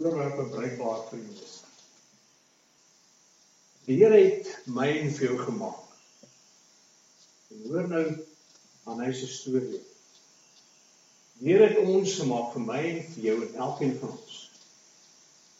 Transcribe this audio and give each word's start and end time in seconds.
voorwerpe 0.00 0.46
bruikbaar 0.48 1.02
vir 1.10 1.18
jou 1.20 1.32
is. 1.44 1.56
Die 3.84 3.96
Here 4.00 4.16
het 4.16 4.48
my 4.70 4.86
en 4.88 5.10
vir 5.12 5.26
jou 5.26 5.38
gemaak. 5.44 5.96
En 7.50 7.64
hoor 7.68 7.88
nou 7.90 8.04
aan 8.88 9.02
hy 9.04 9.10
se 9.16 9.28
storie. 9.28 9.80
Die 11.40 11.50
Here 11.50 11.68
het 11.68 11.82
ons 11.82 12.14
gemaak 12.20 12.54
vir 12.54 12.64
my 12.64 12.80
en 12.92 13.02
vir 13.12 13.26
jou 13.26 13.36
en 13.44 13.60
elkeen 13.66 13.92
van 14.00 14.14
ons. 14.14 14.38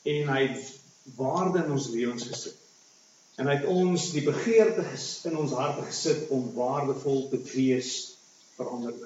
En 0.08 0.32
hy 0.32 0.40
het 0.46 0.70
waarde 1.18 1.64
in 1.64 1.74
ons 1.76 1.90
lewens 1.92 2.24
gesit. 2.30 2.56
En 3.40 3.48
hy 3.48 3.58
het 3.58 3.68
ons 3.68 4.06
die 4.14 4.24
begeerte 4.24 4.86
in 5.28 5.36
ons 5.40 5.52
harte 5.56 5.84
gesit 5.88 6.32
om 6.32 6.48
waardevol 6.56 7.26
te 7.28 7.42
wees 7.52 7.92
vir 8.56 8.72
ander. 8.72 8.96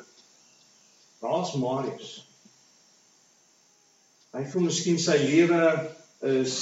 Daar's 1.22 1.54
Marius. 1.58 2.14
Hy 4.34 4.42
voel 4.50 4.64
miskien 4.66 4.96
sy 4.98 5.14
lewe 5.20 5.62
is 6.26 6.54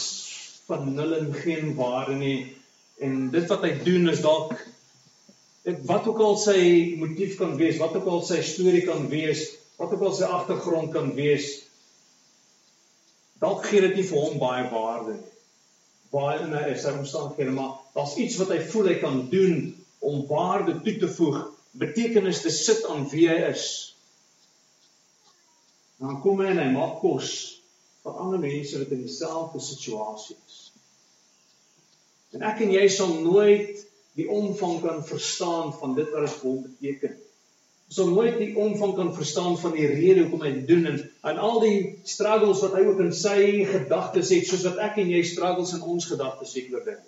van 0.67 0.91
nul 0.93 1.15
en 1.17 1.31
geen 1.33 1.71
waarde 1.79 2.19
nie 2.21 2.37
en 3.01 3.31
dit 3.33 3.47
wat 3.49 3.63
hy 3.65 3.71
doen 3.87 4.11
is 4.13 4.21
dalk 4.21 4.53
dit 5.65 5.79
wat 5.89 6.05
ook 6.11 6.21
al 6.21 6.37
sy 6.43 6.59
motief 7.01 7.39
kan 7.39 7.55
wees, 7.57 7.79
wat 7.81 7.95
ook 7.97 8.09
al 8.13 8.21
sy 8.27 8.43
storie 8.45 8.83
kan 8.85 9.07
wees, 9.09 9.47
wat 9.79 9.95
ook 9.95 10.05
al 10.09 10.17
sy 10.19 10.29
agtergrond 10.37 10.91
kan 10.93 11.13
wees, 11.17 11.47
dalk 13.41 13.65
gee 13.71 13.81
dit 13.87 13.97
nie 13.99 14.07
vir 14.11 14.21
hom 14.27 14.41
baie 14.43 14.67
waarde 14.73 15.17
nie. 15.17 15.31
Baie 16.13 16.43
in 16.45 16.53
hy 16.53 16.67
is 16.75 16.83
sy 16.85 16.93
omstandighede, 16.93 17.55
maar 17.57 17.79
daar's 17.95 18.19
iets 18.21 18.37
wat 18.43 18.53
hy 18.53 18.59
voel 18.69 18.91
hy 18.91 18.99
kan 19.01 19.23
doen 19.33 19.57
om 20.05 20.27
waarde 20.29 20.77
toe 20.85 20.99
te 21.01 21.09
voeg, 21.09 21.41
betekenis 21.81 22.43
te 22.45 22.53
sit 22.53 22.85
aan 22.91 23.07
wie 23.15 23.31
hy 23.31 23.39
is. 23.49 23.65
Dan 26.03 26.21
kom 26.21 26.43
hy 26.43 26.51
en 26.53 26.61
hy 26.61 26.69
maak 26.75 26.99
kos 27.01 27.62
vir 28.03 28.19
ander 28.25 28.41
mense 28.43 28.79
wat 28.79 28.95
in 28.95 29.05
dieselfde 29.07 29.61
situasie 29.63 30.37
is. 30.47 30.61
En 32.33 32.45
ek 32.49 32.63
en 32.65 32.73
jy 32.73 32.87
sal 32.91 33.13
nooit 33.21 33.83
die 34.19 34.29
omvang 34.29 34.81
kan 34.83 35.05
verstaan 35.05 35.73
van 35.77 35.95
dit 35.97 36.09
wat 36.13 36.27
dit 36.27 36.41
hom 36.45 36.65
beteken. 36.65 37.15
Ons 37.93 37.99
sal 38.01 38.09
nooit 38.09 38.39
die 38.41 38.53
omvang 38.57 38.95
kan 38.97 39.15
verstaan 39.17 39.57
van 39.61 39.75
die 39.77 39.87
rede 39.89 40.25
hoekom 40.25 40.45
hy 40.47 40.53
dit 40.59 40.69
doen 40.69 40.87
en 40.91 41.01
en 41.29 41.41
al 41.47 41.59
die 41.65 41.79
struggles 42.09 42.63
wat 42.65 42.77
hy 42.79 42.85
ook 42.89 43.01
in 43.05 43.13
sy 43.17 43.39
gedagtes 43.69 44.33
het 44.33 44.49
soos 44.49 44.65
wat 44.69 44.81
ek 44.89 45.01
en 45.03 45.13
jy 45.13 45.23
struggles 45.29 45.75
in 45.77 45.85
ons 45.95 46.09
gedagtes 46.09 46.55
het 46.57 46.73
oor 46.73 46.85
dit. 46.89 47.03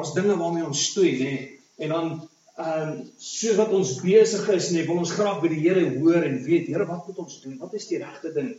Ons 0.00 0.14
dinge 0.14 0.36
waarmee 0.38 0.68
ons 0.68 0.84
stoei, 0.92 1.16
nê, 1.18 1.34
en 1.82 1.96
dan 1.96 2.12
ehm 2.60 2.90
um, 2.92 2.96
soos 3.18 3.56
wat 3.58 3.72
ons 3.74 3.94
besig 4.04 4.48
is, 4.54 4.70
nê, 4.74 4.84
wil 4.86 5.00
ons 5.02 5.12
graag 5.16 5.40
by 5.42 5.48
die 5.50 5.62
Here 5.64 5.82
hoor 5.96 6.26
en 6.26 6.36
weet, 6.44 6.68
Here, 6.70 6.86
wat 6.86 7.06
moet 7.08 7.22
ons 7.24 7.38
doen? 7.42 7.56
Wat 7.62 7.74
is 7.74 7.88
die 7.90 7.98
regte 8.02 8.32
ding? 8.36 8.52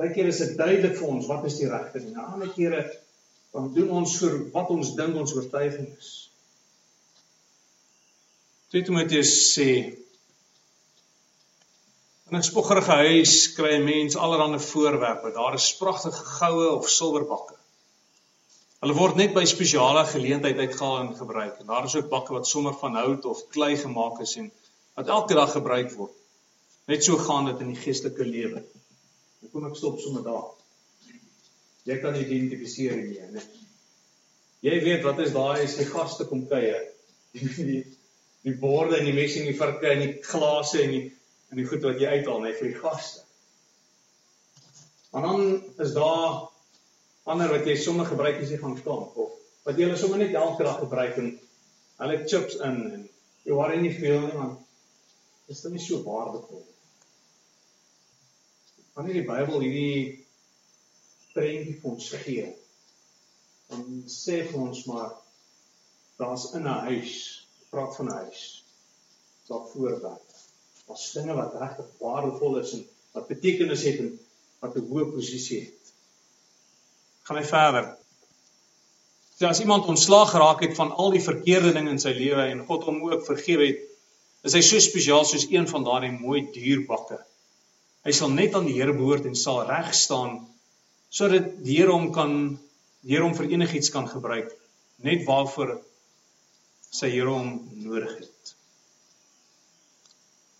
Baie 0.00 0.14
kere 0.16 0.30
is 0.32 0.38
dit 0.40 0.56
duidelik 0.56 0.94
vir 0.96 1.08
ons 1.12 1.26
wat 1.28 1.42
is 1.44 1.58
die 1.60 1.66
regte 1.68 2.00
ding. 2.00 2.14
Ander 2.16 2.48
kere 2.56 2.86
dan 3.52 3.66
doen 3.74 3.90
ons 4.00 4.14
vir 4.22 4.36
wat 4.54 4.70
ons 4.72 4.94
dink 4.96 5.18
ons 5.20 5.34
oortuiging 5.36 5.90
is. 5.92 6.12
2 8.72 8.86
Timoteus 8.86 9.32
sê 9.50 9.66
in 12.30 12.38
'n 12.38 12.48
spoggerige 12.48 12.96
huis 13.02 13.34
kry 13.58 13.74
'n 13.76 13.84
mens 13.84 14.16
allerlei 14.16 14.62
voorwerpe. 14.70 15.34
Daar 15.36 15.60
is 15.60 15.76
pragtige 15.82 16.24
goue 16.38 16.70
of 16.78 16.88
silwerbakke. 16.88 17.60
Hulle 18.80 18.94
word 19.02 19.16
net 19.20 19.34
by 19.36 19.44
spesiale 19.44 20.06
geleenthede 20.06 20.64
uitgehaal 20.64 21.00
en 21.00 21.16
gebruik. 21.16 21.60
En 21.60 21.66
daar 21.66 21.84
is 21.84 21.96
ook 21.96 22.08
bakke 22.08 22.32
wat 22.32 22.46
sommer 22.46 22.72
van 22.72 22.94
hout 22.94 23.24
of 23.24 23.48
klei 23.48 23.76
gemaak 23.76 24.20
is 24.20 24.36
en 24.36 24.52
wat 24.94 25.08
elke 25.08 25.34
dag 25.34 25.52
gebruik 25.52 25.92
word. 25.92 26.16
Net 26.86 27.04
so 27.04 27.16
gaan 27.16 27.44
dit 27.52 27.60
in 27.60 27.74
die 27.74 27.82
geestelike 27.84 28.24
lewe. 28.24 28.64
Dan 29.40 29.52
kom 29.52 29.66
ek 29.68 29.78
stop 29.78 30.00
sommer 30.00 30.24
daar. 30.26 30.48
Jy 31.88 31.96
kan 32.02 32.18
identifiseer 32.18 32.98
hiermee, 32.98 33.30
né? 33.34 33.44
Jy 34.60 34.76
weet 34.84 35.06
wat 35.06 35.22
is 35.24 35.32
daai 35.32 35.62
as 35.64 35.78
die 35.78 35.88
gaste 35.88 36.26
kom 36.28 36.44
kuier. 36.50 36.82
Die 37.36 37.46
die 37.54 37.80
die 38.42 38.54
borde 38.56 38.96
en 38.96 39.04
die 39.04 39.14
messe 39.14 39.38
en 39.38 39.50
die 39.50 39.56
varke 39.56 39.90
en 39.92 40.00
die 40.00 40.14
glase 40.24 40.80
en 40.82 40.94
die 40.94 41.02
en 41.52 41.58
die 41.60 41.66
goed 41.68 41.84
wat 41.84 42.00
jy 42.00 42.08
uithaal 42.18 42.40
net 42.42 42.56
vir 42.58 42.70
die 42.70 42.80
gaste. 42.80 43.20
En 45.12 45.26
dan 45.26 45.42
is 45.84 45.92
daar 45.92 46.48
ander 47.28 47.52
wat 47.52 47.68
jy 47.68 47.76
sommer 47.76 48.08
gebruik 48.08 48.40
as 48.40 48.50
jy 48.52 48.58
gaan 48.62 48.78
staan 48.80 49.04
of 49.14 49.36
wat 49.68 49.78
jy 49.78 49.90
sommer 49.98 50.22
net 50.22 50.36
elke 50.38 50.64
dag 50.66 50.80
gebruik 50.80 51.18
en 51.20 51.30
hulle 52.00 52.18
chips 52.24 52.56
in 52.64 52.78
en 52.94 53.02
jy 53.44 53.56
worry 53.56 53.80
nie 53.80 53.92
veel 53.96 54.24
nie 54.24 54.36
want 54.38 55.52
is 55.52 55.60
dit 55.64 55.74
nie 55.74 55.82
so 55.84 56.00
waardevol 56.06 56.64
wanneer 59.00 59.22
die 59.22 59.28
Bybel 59.28 59.62
hierdie 59.64 60.24
prentjie 61.32 61.76
vir 61.80 61.88
ons 61.88 62.08
gee, 62.20 62.48
dan 63.70 63.84
sê 64.12 64.42
vir 64.50 64.58
ons 64.60 64.82
maar 64.90 65.14
daar's 66.20 66.50
in 66.58 66.66
'n 66.68 66.82
huis, 66.90 67.14
praat 67.72 67.96
van 67.96 68.10
'n 68.10 68.18
huis, 68.24 68.42
daar 69.48 69.64
voorwerp. 69.72 70.34
Daar's 70.86 71.12
dinge 71.12 71.34
wat 71.34 71.56
regtig 71.60 71.86
waardevol 72.00 72.58
is 72.58 72.72
en 72.72 72.84
wat 73.14 73.28
betekenis 73.28 73.86
het 73.88 73.98
en 74.04 74.10
wat 74.60 74.76
'n 74.76 74.88
hoë 74.90 75.06
posisie 75.14 75.60
het. 75.60 75.94
Gaan 77.22 77.40
hy 77.40 77.44
verder. 77.44 77.96
So 79.38 79.46
as 79.46 79.60
iemand 79.60 79.86
ontslaag 79.86 80.30
geraak 80.30 80.60
het 80.60 80.76
van 80.76 80.92
al 80.92 81.10
die 81.10 81.24
verkeerde 81.30 81.72
dinge 81.72 81.90
in 81.90 81.98
sy 81.98 82.12
lewe 82.12 82.42
en 82.52 82.66
God 82.66 82.84
hom 82.84 83.02
ook 83.02 83.24
vergewe 83.24 83.66
het, 83.66 83.80
is 84.42 84.52
hy 84.52 84.60
so 84.60 84.78
spesiaal 84.78 85.24
soos 85.24 85.48
een 85.48 85.68
van 85.68 85.84
daardie 85.84 86.12
mooi 86.12 86.50
duur 86.52 86.84
bakke 86.86 87.29
Hy 88.06 88.12
sal 88.16 88.32
net 88.32 88.54
aan 88.56 88.68
die 88.68 88.78
Here 88.78 88.94
behoort 88.96 89.26
en 89.28 89.36
sal 89.36 89.64
reg 89.68 89.92
staan 89.96 90.38
sodat 91.10 91.52
die 91.64 91.76
Here 91.80 91.92
hom 91.92 92.10
kan 92.16 92.32
die 93.02 93.14
Here 93.14 93.26
hom 93.26 93.36
vir 93.36 93.50
enigiets 93.52 93.92
kan 93.92 94.08
gebruik 94.08 94.52
net 95.04 95.26
waarvoor 95.28 95.76
sy 96.90 97.10
Here 97.12 97.32
hom 97.32 97.52
nodig 97.84 98.14
het. 98.22 98.54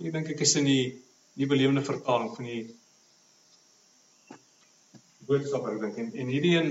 Ek 0.00 0.12
dink 0.12 0.30
ek 0.34 0.44
is 0.44 0.56
in 0.60 0.68
die 0.68 0.84
die 1.40 1.48
belewende 1.48 1.82
vertaling 1.86 2.32
van 2.36 2.46
die 2.48 2.62
boodskap 5.28 5.68
ek 5.70 5.80
dink 5.80 5.98
en, 6.02 6.08
en 6.20 6.32
hierdie 6.34 6.56
een 6.58 6.70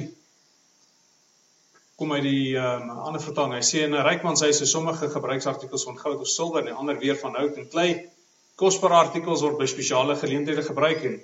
kom 2.00 2.14
uit 2.14 2.24
die 2.24 2.56
um, 2.60 2.92
ander 3.10 3.22
vertaling. 3.24 3.58
Hy 3.58 3.66
sê 3.66 3.84
'n 3.88 3.98
ryk 4.06 4.24
man 4.24 4.38
sê 4.40 4.52
hy 4.52 4.56
se 4.56 4.68
sommige 4.70 5.10
gebruiksartikels 5.12 5.84
van 5.88 5.98
goud 6.00 6.22
of 6.24 6.30
silwer 6.32 6.68
en 6.68 6.78
ander 6.84 7.00
weer 7.00 7.18
van 7.20 7.36
hout 7.36 7.58
en 7.58 7.68
klei 7.74 7.90
Kosbare 8.60 8.98
artikels 9.00 9.42
word 9.46 9.56
by 9.62 9.66
spesiale 9.72 10.18
geleenthede 10.20 10.64
gebruik 10.68 11.04
en 11.08 11.20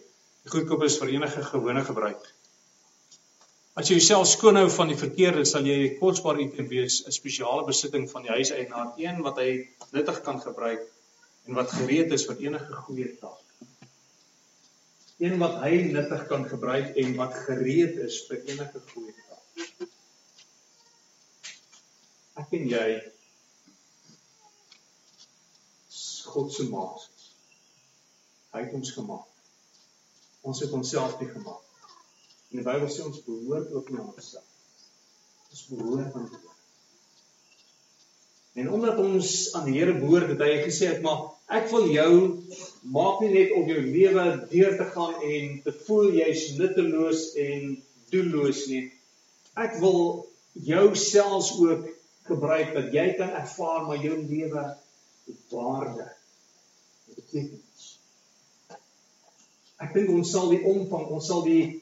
goedkoop 0.51 0.83
is 0.87 0.95
vir 1.01 1.09
enige 1.17 1.41
gewone 1.43 1.81
gebruik. 1.83 2.21
As 3.75 3.89
jy 3.89 3.97
jouself 3.97 4.29
skoon 4.31 4.55
hou 4.55 4.69
van 4.71 4.87
die 4.87 4.95
verkeerde, 4.95 5.41
sal 5.43 5.65
jy 5.67 5.75
'n 5.83 5.97
kosbare 5.99 6.39
item 6.39 6.69
wees, 6.71 7.01
'n 7.03 7.11
spesiale 7.11 7.65
besitting 7.67 8.05
van 8.11 8.23
die 8.23 8.31
huiseienaar, 8.31 8.93
een 8.95 9.19
wat 9.25 9.41
hy 9.43 9.67
nuttig 9.91 10.21
kan 10.23 10.39
gebruik 10.39 10.85
en 11.47 11.57
wat 11.59 11.73
gereed 11.75 12.13
is 12.15 12.23
vir 12.29 12.39
enige 12.45 12.73
goeie 12.85 13.09
taak. 13.19 13.43
Een 15.19 15.35
wat 15.39 15.59
hy 15.63 15.81
nuttig 15.91 16.23
kan 16.27 16.47
gebruik 16.47 16.95
en 17.03 17.15
wat 17.19 17.33
gereed 17.33 17.99
is 18.05 18.21
vir 18.29 18.39
enige 18.45 18.79
goeie 18.93 19.13
taak. 19.27 19.89
Ek 22.45 22.55
en 22.61 22.69
jy 22.69 22.87
God 26.31 26.53
se 26.53 26.63
maat. 26.71 27.14
Hy 28.55 28.61
het 28.63 28.75
ons 28.77 28.91
gemaak. 28.95 29.31
Ons 30.47 30.61
het 30.63 30.71
onsself 30.71 31.17
nie 31.19 31.27
gemaak. 31.27 31.87
En 32.51 32.61
die 32.61 32.63
Bybel 32.63 32.87
sê 32.91 33.03
ons 33.03 33.23
behoort 33.25 33.73
ook 33.75 33.89
nie 33.91 33.99
aan 33.99 34.13
onsself. 34.13 34.51
Ons 35.51 35.63
behoort 35.73 36.13
aan 36.15 36.29
Here. 36.31 36.53
En 38.55 38.69
omdat 38.77 39.01
ons 39.03 39.31
aan 39.59 39.67
die 39.67 39.73
Here 39.75 39.97
behoort, 39.97 40.31
het 40.31 40.43
hy 40.45 40.53
gesê 40.61 40.93
het 40.93 41.03
maar 41.03 41.25
ek 41.57 41.67
wil 41.73 41.89
jou 41.91 42.13
maak 42.95 43.19
nie 43.25 43.33
net 43.33 43.51
om 43.57 43.67
jou 43.73 43.81
lewe 43.83 44.23
deur 44.53 44.77
te 44.79 44.87
gaan 44.93 45.19
en 45.33 45.59
te 45.67 45.75
voel 45.83 46.15
jy's 46.21 46.47
nutteloos 46.55 47.27
en 47.43 47.75
doelloos 48.13 48.63
nie. 48.71 48.85
Ek 49.59 49.75
wil 49.83 49.99
jou 50.63 50.85
selfs 50.95 51.51
ook 51.59 51.91
gebruik 52.31 52.71
dat 52.79 52.95
jy 52.95 53.09
kan 53.19 53.35
ervaar 53.35 53.83
maar 53.89 53.99
jou 53.99 54.15
lewe 54.23 54.65
waarde 55.51 56.07
beteken 57.11 57.64
ek 59.85 59.93
dink 59.95 60.11
ons 60.13 60.31
sal 60.33 60.51
die 60.51 60.63
omvang, 60.65 61.09
ons 61.13 61.27
sal 61.29 61.43
die 61.45 61.81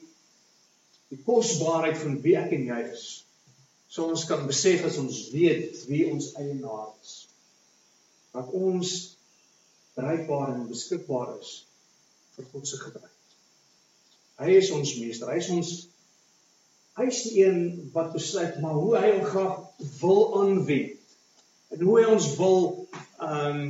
die 1.12 1.20
kosbaarheid 1.26 1.98
van 2.00 2.16
wie 2.24 2.34
ek 2.40 2.52
en 2.56 2.64
jy 2.70 2.80
is. 2.90 3.04
So 3.92 4.08
ons 4.10 4.24
kan 4.26 4.46
besef 4.48 4.82
as 4.88 4.96
ons 4.98 5.28
weet 5.30 5.84
wie 5.86 6.06
ons 6.10 6.32
eienaar 6.40 6.88
is. 7.04 7.12
Dat 8.34 8.50
ons 8.56 8.94
bereikbaar 9.94 10.56
en 10.56 10.64
beskikbaar 10.66 11.36
is 11.38 11.52
vir 12.34 12.48
God 12.50 12.66
se 12.66 12.80
gebruik. 12.80 13.10
Hy 14.42 14.56
is 14.58 14.72
ons 14.74 14.96
meester. 14.98 15.30
Hy 15.30 15.38
is 15.38 15.50
ons 15.54 15.74
hy 16.98 17.06
is 17.10 17.20
die 17.26 17.44
een 17.44 17.60
wat 17.94 18.12
besluit 18.14 18.58
maar 18.62 18.74
hoe 18.78 18.96
hy 18.98 19.12
hom 19.12 19.24
graag 19.30 19.86
wil 20.00 20.26
aanwend. 20.40 20.98
En 21.74 21.86
hoe 21.86 21.96
hy 22.00 22.08
ons 22.10 22.28
wil 22.40 22.60
ehm 23.22 23.62
um, 23.62 23.64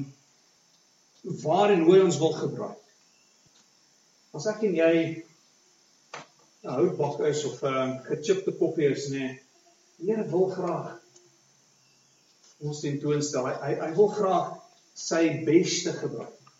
waar 1.41 1.73
en 1.73 1.85
hoe 1.85 1.95
hy 1.97 2.01
ons 2.05 2.19
wil 2.21 2.35
gebruik. 2.37 2.84
As 4.35 4.47
ek 4.51 4.65
en 4.67 4.75
jy 4.75 4.95
'n 6.65 6.77
houtbak 6.79 7.21
is 7.29 7.45
of 7.45 7.63
'n 7.63 7.75
um, 7.81 7.91
gechipte 8.09 8.53
koffie 8.59 8.91
is, 8.91 9.09
nê. 9.13 9.19
Nee, 9.19 9.41
die 9.99 10.11
Here 10.11 10.25
wil 10.31 10.49
graag 10.51 10.89
ons 12.65 12.81
tentoonstel. 12.81 13.47
Hy 13.47 13.55
hy, 13.63 13.75
hy 13.83 13.91
wil 13.99 14.11
graag 14.17 14.49
sy 14.95 15.23
beste 15.47 15.93
gebruik. 15.99 16.51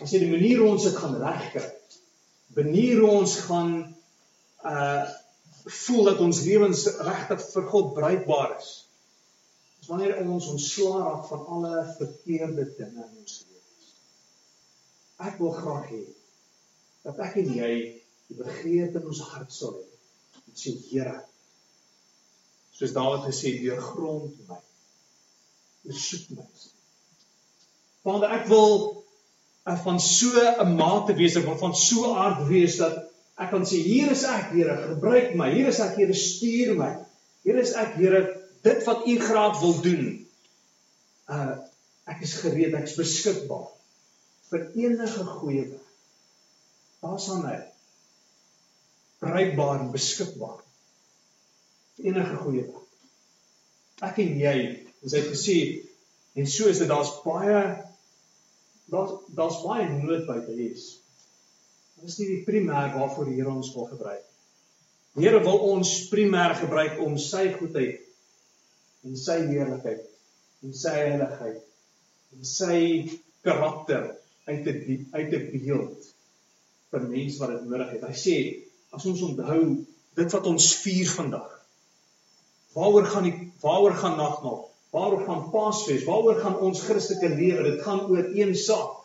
As 0.00 0.12
jy 0.12 0.22
die 0.24 0.30
manier 0.32 0.62
hoe 0.62 0.70
ons 0.74 0.86
dit 0.88 0.96
gaan 0.96 1.18
regkry, 1.20 1.66
benier 2.56 3.02
hoe 3.02 3.12
ons 3.20 3.36
gaan 3.48 3.76
uh 4.64 5.04
voel 5.64 6.10
dat 6.10 6.18
ons 6.20 6.42
lewens 6.44 6.82
regtig 7.06 7.40
vir 7.54 7.68
God 7.72 7.94
bruikbaar 7.96 8.50
is. 8.58 8.72
Dis 9.80 9.88
wanneer 9.88 10.18
ons 10.20 10.50
ontslaa 10.52 11.00
raak 11.06 11.24
van 11.30 11.46
alle 11.56 11.84
verkeerde 11.96 12.66
dinge 12.76 13.00
in 13.00 13.14
ons 13.22 13.38
lewens. 13.38 13.53
Ek 15.22 15.38
wil 15.38 15.54
graag 15.54 15.88
hê 15.92 16.02
dat 17.04 17.20
ek 17.26 17.38
en 17.42 17.52
jy 17.54 17.74
die 18.30 18.38
begeerte 18.38 19.00
in 19.00 19.08
ons 19.12 19.22
hart 19.30 19.52
sal 19.52 19.76
hê. 19.76 19.86
Dit 20.48 20.60
sê 20.62 20.74
Here, 20.88 21.16
soos 22.74 22.94
Dawid 22.96 23.26
gesê, 23.28 23.54
deurgrond 23.62 24.34
my. 24.48 24.58
Besoek 25.84 26.30
my. 26.34 26.46
Want 28.04 28.26
ek 28.26 28.48
wil 28.50 28.74
uh, 29.68 29.78
van 29.84 30.00
so 30.00 30.32
'n 30.40 30.76
mate 30.76 31.14
wees, 31.16 31.36
ek 31.36 31.46
wil 31.48 31.60
van 31.60 31.76
so 31.76 32.14
aard 32.14 32.46
wees 32.48 32.80
dat 32.80 33.04
Ek 33.34 33.50
kan 33.50 33.64
sê 33.66 33.80
hier 33.82 34.12
is 34.14 34.22
ek, 34.30 34.52
Here, 34.54 34.74
gebruik 34.92 35.32
my. 35.38 35.48
Hier 35.50 35.66
is 35.66 35.80
ek, 35.82 35.96
Here, 35.98 36.14
stuur 36.14 36.76
my. 36.78 36.92
Hier 37.42 37.58
is 37.58 37.72
ek, 37.74 37.96
Here, 37.98 38.20
dit 38.62 38.84
wat 38.86 39.06
U 39.10 39.14
graag 39.18 39.58
wil 39.62 39.78
doen. 39.82 40.04
Uh 41.30 41.54
ek 42.04 42.20
is 42.20 42.34
gereed, 42.36 42.74
ek 42.76 42.84
is 42.84 42.98
beskikbaar 42.98 43.70
vir 44.50 44.66
enige 44.86 45.24
goeie 45.24 45.64
werk. 45.70 45.90
Daar's 47.04 47.28
aan 47.30 47.42
my. 47.44 47.56
Bruikbaar 49.24 49.80
en 49.80 49.90
beskikbaar. 49.92 50.60
Enige 52.02 52.36
goeie 52.42 52.66
werk. 52.66 52.84
Ek 54.04 54.20
en 54.24 54.38
jy, 54.40 54.56
ons 55.04 55.16
het 55.16 55.28
gesê 55.30 55.58
en 56.34 56.48
so 56.50 56.66
is 56.68 56.80
dit 56.82 56.90
daar's 56.90 57.12
baie 57.22 57.58
daar's 58.90 59.12
daar's 59.38 59.60
baie 59.62 59.86
nood 59.88 60.24
by 60.28 60.40
te 60.44 60.54
lees. 60.56 60.88
Dit 62.00 62.10
is 62.10 62.18
nie 62.20 62.30
die 62.32 62.46
primêr 62.46 62.90
waarvoor 62.96 63.30
die 63.30 63.36
Here 63.38 63.52
ons 63.52 63.70
wil 63.76 63.86
gebruik. 63.92 64.24
Die 65.14 65.24
Here 65.24 65.40
wil 65.44 65.60
ons 65.70 65.92
primêr 66.10 66.56
gebruik 66.58 66.98
om 67.04 67.14
sy 67.22 67.46
goedheid 67.54 68.02
en 69.06 69.16
sy 69.20 69.38
heerlikheid 69.46 70.04
en 70.64 70.74
sy 70.76 70.92
heiligheid 70.96 71.62
en 72.34 72.48
sy 72.48 72.78
karakter 73.46 74.10
uit 74.44 74.62
te 74.64 74.74
uit 75.12 75.30
te 75.30 75.40
beeld 75.52 76.10
vir 76.94 77.08
mense 77.08 77.40
wat 77.40 77.54
dit 77.54 77.66
nodig 77.68 77.94
het. 77.96 78.04
Hy 78.06 78.18
sê 78.18 78.36
as 78.94 79.06
ons 79.10 79.22
onthou 79.26 79.60
dit 80.14 80.36
wat 80.36 80.46
ons 80.46 80.68
vier 80.84 81.10
vandag. 81.10 81.50
Waaroor 82.74 83.08
gaan 83.10 83.26
die 83.28 83.34
waaroor 83.62 83.96
gaan 83.98 84.16
nagmaal? 84.18 84.60
Waaroor 84.94 85.24
gaan 85.26 85.48
Paasfees? 85.50 86.06
Waaroor 86.06 86.38
gaan 86.42 86.58
ons 86.62 86.82
Christelike 86.86 87.32
lewe? 87.34 87.64
Dit 87.70 87.82
gaan 87.86 88.04
oor 88.10 88.30
een 88.34 88.54
saak. 88.58 89.00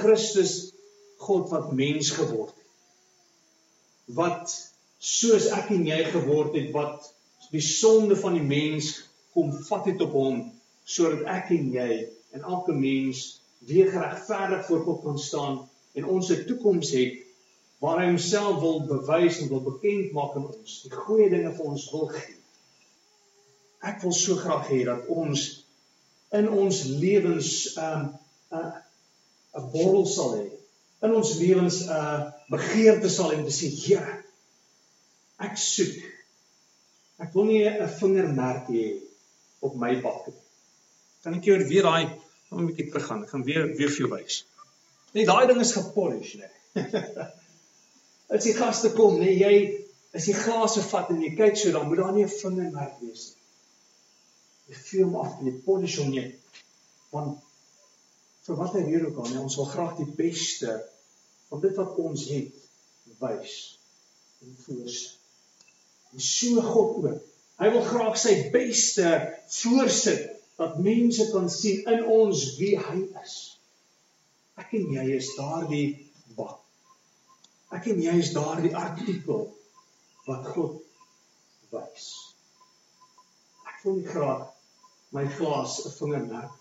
Christus 0.00 0.72
God 1.20 1.50
wat 1.52 1.72
mens 1.76 2.10
geword 2.16 2.54
het. 2.54 2.68
Wat 4.16 4.54
soos 5.00 5.50
ek 5.54 5.70
en 5.76 5.86
jy 5.88 6.00
geword 6.10 6.56
het 6.58 6.72
wat 6.74 7.10
die 7.50 7.62
sonde 7.64 8.16
van 8.18 8.36
die 8.38 8.46
mens 8.46 8.92
kom 9.34 9.52
vat 9.68 9.86
het 9.90 10.02
op 10.04 10.14
hom 10.16 10.40
sodat 10.84 11.26
ek 11.30 11.52
en 11.56 11.70
jy 11.74 11.90
en 12.34 12.44
elke 12.46 12.74
mens 12.74 13.39
weer 13.68 13.90
geregverdig 13.92 14.66
voor 14.66 14.84
God 14.84 15.02
kan 15.02 15.18
staan 15.18 15.68
en 15.92 16.04
ons 16.04 16.30
'n 16.32 16.46
toekoms 16.46 16.90
het 16.90 17.18
waar 17.80 17.98
hy 18.00 18.06
homself 18.06 18.60
wil 18.60 18.84
bewys 18.86 19.40
en 19.40 19.48
wil 19.48 19.62
bekend 19.64 20.12
maak 20.12 20.36
aan 20.36 20.46
ons, 20.52 20.82
die 20.82 20.92
goeie 20.92 21.30
dinge 21.32 21.52
vir 21.56 21.64
ons 21.64 21.90
wil 21.90 22.06
gee. 22.12 22.36
Ek 23.80 24.02
wil 24.02 24.12
so 24.12 24.36
graag 24.36 24.68
hê 24.68 24.84
dat 24.84 25.06
ons 25.08 25.64
in 26.36 26.48
ons 26.48 26.82
lewens 26.84 27.76
'n 27.76 27.84
um, 27.84 28.04
'n 28.52 28.72
'n 29.58 29.70
borrel 29.72 30.06
sal 30.06 30.36
hê 30.36 30.48
in 31.02 31.14
ons 31.14 31.34
lewens 31.40 31.80
'n 31.86 31.90
uh, 31.90 32.32
begeerte 32.52 33.08
sal 33.08 33.32
hê 33.32 33.38
om 33.40 33.44
te 33.44 33.56
sê, 33.56 33.70
Here, 33.84 34.24
ek 35.38 35.56
soek. 35.56 35.96
Ek 37.18 37.32
wil 37.34 37.44
nie 37.44 37.64
'n 37.64 37.88
vingermerk 37.88 38.68
hê 38.68 39.00
op 39.60 39.74
my 39.74 40.00
bak 40.00 40.26
nie. 40.26 40.36
Kan 41.22 41.34
ek 41.34 41.44
jou 41.44 41.56
weer 41.68 41.82
daai 41.82 42.04
om 42.50 42.62
'n 42.62 42.70
bietjie 42.70 42.90
teruggaan? 42.90 43.22
Ek 43.24 43.30
gaan 43.34 43.44
weer 43.44 43.66
weer 43.76 43.90
vir 43.90 44.02
jou 44.04 44.10
wys. 44.14 44.44
Net 45.12 45.26
daai 45.26 45.46
ding 45.46 45.60
is 45.60 45.72
gepolish, 45.74 46.34
né? 46.38 46.50
As 48.34 48.44
die 48.46 48.54
gaste 48.54 48.92
kom, 48.94 49.18
né, 49.18 49.30
jy 49.34 49.54
as 50.14 50.26
jy 50.26 50.34
glase 50.34 50.82
vat 50.90 51.10
en 51.10 51.22
jy 51.22 51.34
kyk 51.38 51.56
so 51.58 51.72
dan 51.74 51.86
moet 51.88 51.98
daar 51.98 52.12
nie 52.14 52.24
'n 52.24 52.30
vingermerk 52.30 53.00
wees 53.00 53.24
nie. 53.34 53.40
Jy 54.68 54.76
vee 54.86 55.04
hom 55.04 55.16
af, 55.16 55.38
jy 55.42 55.52
polish 55.66 55.98
hom 55.98 56.10
net. 56.14 56.34
Want 57.10 57.38
vir 58.46 58.56
watter 58.56 58.84
rede 58.86 59.06
ook 59.06 59.18
al, 59.18 59.28
nee, 59.30 59.42
ons 59.42 59.56
wil 59.56 59.70
graag 59.70 59.96
die 59.96 60.12
beste 60.16 60.76
van 61.48 61.60
dit 61.60 61.76
wat 61.76 61.96
ons 61.98 62.26
het 62.30 62.54
wys 63.18 63.54
en 64.42 64.56
voorsit. 64.66 65.18
En 66.12 66.20
so 66.20 66.62
God 66.62 67.04
ook. 67.04 67.26
Hy 67.60 67.70
wil 67.70 67.82
graag 67.84 68.16
sy 68.18 68.34
beste 68.54 69.10
voorsit 69.60 70.39
dat 70.60 70.78
mense 70.84 71.30
kan 71.32 71.48
sien 71.50 71.86
in 71.88 72.04
ons 72.04 72.44
wie 72.60 72.74
hy 72.76 72.98
is. 73.22 73.36
Ek 74.60 74.74
en 74.76 74.92
jy 74.92 75.06
is 75.16 75.32
daardie 75.38 75.88
bak. 76.36 76.60
Ek 77.72 77.88
en 77.92 78.02
jy 78.04 78.16
is 78.20 78.34
daardie 78.36 78.74
artikel 78.76 79.46
wat 80.28 80.48
God 80.52 80.80
wys. 81.72 82.08
Ek 83.64 83.84
wil 83.86 84.00
nie 84.00 84.08
graag 84.12 84.48
my 85.16 85.24
glas 85.38 85.80
'n 85.86 85.96
vingermerk 85.96 86.60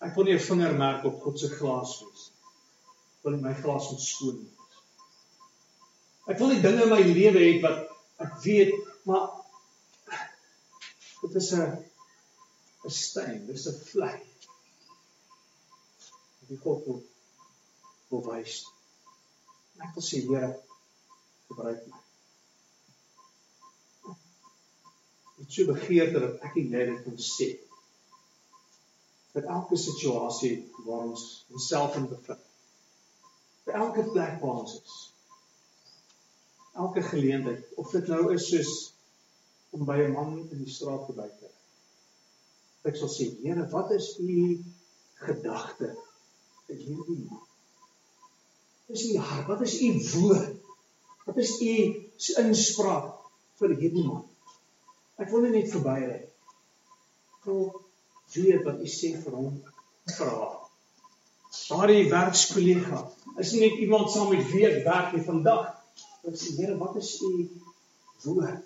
Ek 0.00 0.14
wil 0.16 0.24
nie 0.24 0.34
'n 0.34 0.40
vingermerk 0.40 1.02
op 1.04 1.20
God 1.22 1.38
se 1.38 1.48
glas 1.52 1.90
wees 2.00 2.22
nie. 2.28 2.38
Ek 3.16 3.24
wil 3.26 3.34
my 3.44 3.52
glas 3.54 3.88
moet 3.90 4.00
skoon 4.00 4.38
wees. 4.40 4.78
Ek 6.32 6.38
wil 6.38 6.52
nie 6.52 6.62
dinge 6.64 6.86
in 6.86 6.92
my 6.94 7.00
lewe 7.04 7.42
hê 7.42 7.50
wat 7.64 7.82
ek 8.24 8.38
weet, 8.44 8.72
maar 9.04 9.26
dit 11.20 11.36
is 11.42 11.50
'n 11.52 11.76
'n 12.84 12.90
steen, 12.90 13.46
dis 13.46 13.66
'n 13.68 13.78
vlek. 13.92 14.26
Die 16.48 16.58
God 16.64 16.84
wil 16.86 17.00
wil 18.10 18.22
wys. 18.26 18.64
Ek 19.78 19.94
wil 19.94 20.04
sê 20.04 20.20
Here, 20.26 20.50
gebruik 21.48 21.82
my. 21.90 22.00
Ek 25.40 25.52
sou 25.56 25.66
begeer 25.70 26.10
dat 26.14 26.42
ek 26.48 26.56
net 26.68 26.90
dit 26.90 27.04
kan 27.04 27.20
sê 27.24 27.50
vir 29.30 29.46
elke 29.56 29.78
situasie 29.78 30.56
waar 30.84 31.06
ons 31.12 31.24
onsself 31.54 31.96
in 32.00 32.08
bevind. 32.10 32.46
Vir 33.64 33.78
elke 33.84 34.04
plek 34.10 34.40
waar 34.42 34.62
ons 34.64 34.74
is. 34.80 34.96
Elke 36.84 37.02
geleentheid, 37.02 37.70
of 37.78 37.92
dit 37.94 38.10
nou 38.10 38.24
is 38.34 38.48
soos 38.50 38.74
om 39.70 39.86
by 39.86 40.00
'n 40.02 40.12
man 40.12 40.36
in 40.50 40.64
die 40.64 40.74
straat 40.74 41.06
verby 41.06 41.28
te 41.38 41.46
ry. 41.46 41.59
Ek 42.88 42.96
sal 42.96 43.10
sê, 43.12 43.26
Here, 43.42 43.66
wat 43.72 43.90
is 43.92 44.14
u 44.20 44.56
gedagte 45.20 45.90
vir 46.68 46.78
hierdie? 46.80 47.26
Wat 48.88 48.96
is 48.96 49.04
u 49.10 49.18
hart? 49.18 49.46
Wat 49.50 49.64
is 49.66 49.74
u 49.84 49.90
woord? 50.14 50.54
Wat 51.26 51.36
is 51.44 51.52
u 51.60 51.74
inspraak 52.40 53.12
vir 53.60 53.76
hierdie 53.82 54.06
man? 54.06 54.24
Ek 55.20 55.28
wil 55.28 55.44
net 55.52 55.68
verby 55.74 55.98
ry. 56.06 56.22
Ek 57.36 57.50
wil 57.50 57.68
weet 58.32 58.64
wat 58.64 58.80
u 58.80 58.88
sê 58.88 59.12
vir 59.20 59.36
hom 59.36 59.60
vra. 60.16 60.48
Daardie 61.68 62.08
werkskollega 62.08 63.04
is 63.42 63.52
nie 63.52 63.66
net 63.66 63.78
iemand 63.84 64.10
saam 64.10 64.32
met 64.32 64.48
wie 64.54 64.64
ek 64.70 64.80
werk 64.88 65.12
nie 65.14 65.24
vandag. 65.28 65.68
Ek 66.24 66.40
sê 66.40 66.56
Here, 66.56 66.80
wat 66.80 66.96
is 67.02 67.12
u 67.28 67.32
woord? 68.24 68.64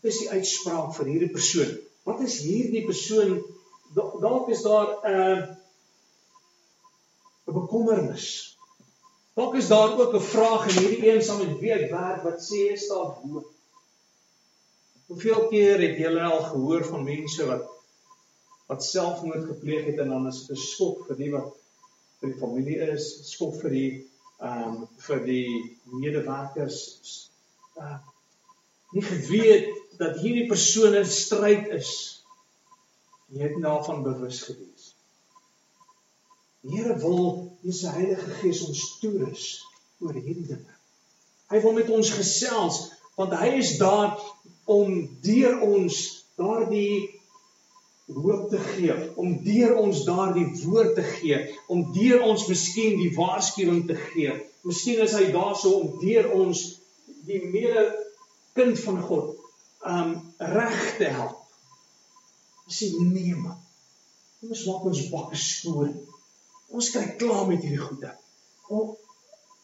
Wat 0.00 0.10
is 0.10 0.24
die 0.24 0.32
uitspraak 0.32 0.96
vir 0.96 1.12
hierdie 1.12 1.34
persoon? 1.36 1.76
Wat 2.02 2.20
is 2.20 2.40
hierdie 2.42 2.84
persoon 2.86 3.42
dalk 3.94 4.48
is 4.48 4.62
daar 4.62 4.88
'n 5.04 5.14
uh, 5.14 5.40
'n 7.46 7.52
bekommernis. 7.52 8.56
Dalk 9.34 9.54
is 9.54 9.68
daar 9.68 9.98
ook 9.98 10.14
'n 10.14 10.20
vraag 10.20 10.68
in 10.68 10.82
hierdie 10.82 11.12
een 11.12 11.22
saam 11.22 11.38
met 11.38 11.58
wie 11.58 11.72
ek 11.72 11.90
werk 11.90 12.22
wat 12.22 12.40
sê 12.48 12.72
is 12.72 12.88
daar 12.88 13.18
woord? 13.22 13.50
Hoeveel 15.06 15.48
keer 15.48 15.80
het 15.80 15.96
julle 15.98 16.22
al 16.22 16.42
gehoor 16.42 16.84
van 16.84 17.04
mense 17.04 17.46
wat 17.46 17.68
wat 18.66 18.84
selfmoord 18.84 19.44
gepleeg 19.44 19.84
het 19.84 19.98
en 19.98 20.08
dan 20.08 20.26
is 20.26 20.46
dit 20.46 20.56
'n 20.56 20.60
skok 20.60 21.06
vir 21.06 21.16
die 21.16 21.30
wat 21.30 21.50
vir 22.20 22.30
die 22.30 22.38
familie 22.38 22.78
is, 22.94 23.04
skok 23.32 23.60
vir 23.60 23.70
die 23.70 23.90
ehm 24.40 24.68
um, 24.68 24.88
vir 25.06 25.20
die 25.26 25.78
medewerkers 25.84 26.78
uh 27.76 27.98
nie 28.92 29.02
geweet 29.02 29.81
dat 30.02 30.18
hierdie 30.22 30.48
persoon 30.50 30.96
in 30.98 31.08
stryd 31.08 31.70
is. 31.78 31.92
Jy 33.32 33.46
het 33.46 33.62
daarvan 33.62 34.02
bewus 34.04 34.42
gewees. 34.48 34.90
Die 36.62 36.76
Here 36.76 36.98
wil 37.02 37.24
Jesus 37.62 37.94
Heilige 37.94 38.36
Gees 38.40 38.60
ons 38.66 38.82
toerus 39.00 39.46
oor 40.02 40.14
hierdie 40.14 40.46
dinge. 40.46 40.76
Hy 41.50 41.60
wil 41.64 41.74
met 41.78 41.90
ons 41.92 42.12
gesels 42.16 42.84
want 43.18 43.34
hy 43.36 43.50
is 43.60 43.74
daar 43.80 44.14
om 44.70 45.02
deur 45.24 45.58
ons 45.66 45.96
daardie 46.40 47.10
hoop 48.12 48.48
te 48.50 48.60
gee, 48.60 48.94
om 49.20 49.34
deur 49.44 49.74
ons 49.80 50.04
daardie 50.06 50.46
woord 50.62 50.94
te 50.96 51.04
gee, 51.06 51.38
om 51.72 51.84
deur 51.94 52.24
ons 52.24 52.46
miskien 52.48 52.96
die 53.00 53.12
waarskuwing 53.16 53.84
te 53.88 53.96
gee. 53.98 54.32
Miskien 54.66 55.02
is 55.04 55.14
hy 55.16 55.28
daarso 55.34 55.74
om 55.80 56.00
deur 56.00 56.30
ons 56.36 56.64
die 57.28 57.42
mede 57.52 57.84
kind 58.56 58.80
van 58.86 59.00
God 59.04 59.41
um 59.82 60.34
reg 60.38 60.96
te 60.98 61.10
help. 61.10 61.38
Sê 62.68 62.88
nee 62.98 63.34
man. 63.36 63.58
Ons 64.48 64.64
maak 64.66 64.86
ons 64.90 65.04
bakke 65.12 65.38
skoon. 65.38 65.92
Ons 66.72 66.90
kry 66.94 67.04
klaar 67.20 67.46
met 67.50 67.62
hierdie 67.62 67.82
goede. 67.82 68.10
O, 68.72 68.96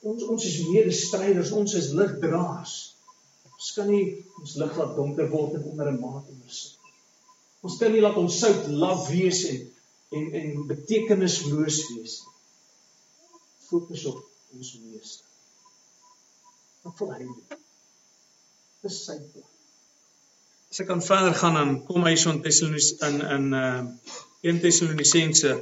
ons 0.06 0.24
ons 0.34 0.44
is 0.50 0.58
medestryders, 0.68 1.54
ons 1.56 1.74
is 1.78 1.90
ligdraers. 1.98 2.74
Ons 3.54 3.70
kan 3.74 3.88
nie 3.90 4.04
ons 4.38 4.54
lig 4.60 4.76
laat 4.78 4.94
donker 4.98 5.30
word 5.32 5.56
en 5.58 5.70
onder 5.72 5.90
'n 5.92 6.00
maat 6.02 6.28
ondersit. 6.34 6.76
Ons 7.66 7.78
kan 7.80 7.92
nie 7.92 8.02
laat 8.04 8.20
ons 8.20 8.38
sout 8.42 8.68
laf 8.84 9.08
wees 9.10 9.44
en 9.52 9.64
en 10.18 10.26
en 10.40 10.66
betekenisloos 10.68 11.78
wees 11.90 12.14
nie. 12.22 12.34
Fokus 13.68 14.04
op 14.12 14.22
ons 14.56 14.70
meester. 14.84 15.26
Wat 16.82 16.98
wil 16.98 17.12
hy 17.12 17.24
doen? 17.26 17.62
Dis 18.82 19.04
sy 19.04 19.18
plan. 19.32 19.57
As 20.68 20.82
ek 20.82 20.88
kan 20.90 21.02
verder 21.02 21.34
gaan 21.34 21.56
dan 21.56 21.74
kom 21.88 22.04
hy 22.04 22.14
so 22.20 22.30
in 22.34 22.42
Tessalonisense 22.44 23.08
in 23.08 23.20
in 23.36 23.52
uh 23.56 24.52
1 24.52 24.60
Tessalonisense. 24.64 25.54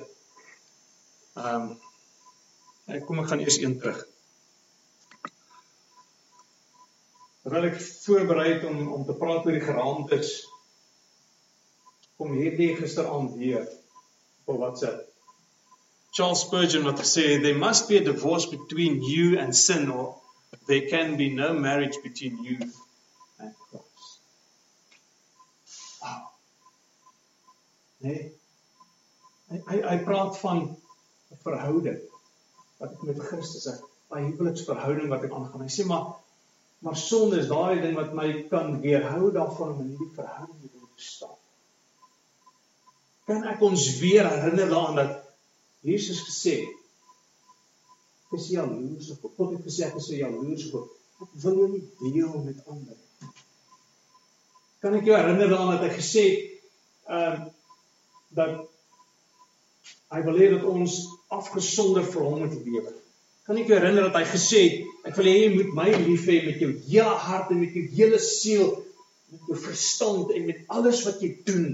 Ehm 1.37 1.55
um, 1.55 1.71
ek 2.97 3.07
kom 3.07 3.23
ek 3.23 3.31
gaan 3.31 3.45
eers 3.45 3.61
een 3.63 3.79
terug. 3.81 4.03
Terwyl 7.47 7.71
ek 7.71 7.81
voorberei 7.81 8.47
het 8.53 8.67
om 8.67 8.93
om 8.99 9.07
te 9.07 9.15
praat 9.23 9.47
oor 9.47 9.57
die 9.57 9.65
geraamtes 9.65 10.37
kom 12.17 12.33
hierdie 12.33 12.73
gisteraand 12.77 13.35
weer 13.37 13.67
op 14.45 14.59
WhatsApp. 14.59 15.05
Charles 16.17 16.41
Spurgeon 16.47 16.87
wat 16.89 17.01
gesê 17.05 17.27
there 17.43 17.59
must 17.59 17.89
be 17.89 17.99
a 17.99 18.05
divorce 18.05 18.47
between 18.49 19.03
you 19.05 19.39
and 19.39 19.57
sin 19.57 19.91
or 19.91 20.17
there 20.67 20.89
can 20.89 21.17
be 21.17 21.29
no 21.29 21.53
marriage 21.53 21.99
between 22.03 22.43
you 22.43 22.57
and 23.39 23.53
God. 23.71 23.85
Nee. 28.05 28.23
Hy 29.51 29.61
hy 29.71 29.81
hy 29.87 29.97
praat 30.05 30.39
van 30.43 30.63
'n 30.67 31.41
verhouding 31.43 32.01
wat 32.79 32.93
ek 32.93 33.03
met 33.09 33.23
Christus 33.29 33.65
het, 33.71 33.83
'n 34.13 34.31
huweliksverhouding 34.31 35.09
wat 35.13 35.27
ek 35.27 35.33
aangaan. 35.33 35.67
Hy 35.67 35.73
sê 35.73 35.87
maar 35.87 36.07
maar 36.85 36.97
sonde 36.97 37.39
is 37.41 37.49
daai 37.49 37.81
ding 37.81 37.95
wat 37.97 38.13
my 38.15 38.29
kan 38.51 38.81
weerhou 38.81 39.33
daarvan 39.33 39.73
om 39.75 39.81
in 39.81 39.93
hierdie 39.95 40.15
verhouding 40.15 40.73
te 40.97 41.03
staan. 41.03 41.39
Kan 43.27 43.47
ek 43.53 43.61
ons 43.61 43.87
weer 43.99 44.29
herinner 44.29 44.69
daaraan 44.69 45.01
dat 45.03 45.15
Jesus 45.81 46.21
gesê 46.27 46.61
het 46.67 46.77
Ek 48.27 48.41
is 48.41 48.49
jaloers 48.51 49.11
op 49.15 49.27
God. 49.37 49.53
Het 49.55 49.67
gesê 49.69 49.85
ek 49.87 49.99
is 50.01 50.09
jaloers 50.19 50.65
op 50.69 50.73
God. 50.75 50.95
Ek 51.23 51.35
wil 51.45 51.61
nie 51.71 51.85
deel 52.01 52.33
met 52.43 52.59
ander. 52.67 52.97
Kan 54.87 54.95
ek 54.95 55.09
jou 55.09 55.17
herinner 55.19 55.49
daaraan 55.51 55.81
dat 55.81 55.89
hy 55.89 55.95
gesê 55.97 56.23
het, 56.31 56.43
ehm 57.11 57.41
uh, 57.43 57.47
dat 58.39 58.53
hy 60.15 60.21
wil 60.23 60.37
hê 60.39 60.47
dat 60.53 60.67
ons 60.71 60.95
afgesonder 61.35 62.05
vir 62.07 62.23
hom 62.23 62.45
moet 62.45 62.55
lewe. 62.55 62.93
Kan 63.49 63.59
ek 63.59 63.73
herinner 63.75 64.07
dat 64.07 64.21
hy 64.21 64.29
gesê 64.31 64.61
het, 64.63 64.85
ek 65.11 65.19
wil 65.19 65.27
hê 65.27 65.35
jy 65.41 65.49
moet 65.57 65.75
my 65.75 65.89
lief 66.05 66.29
hê 66.31 66.37
met 66.45 66.63
jou 66.63 66.71
hele 66.85 67.17
hart 67.25 67.51
en 67.51 67.65
met 67.65 67.75
jou 67.75 67.83
hele 67.97 68.23
siel, 68.23 68.71
met 69.35 69.51
jou 69.51 69.59
verstand 69.65 70.31
en 70.37 70.47
met 70.53 70.63
alles 70.79 71.03
wat 71.09 71.19
jy 71.25 71.33
doen. 71.51 71.67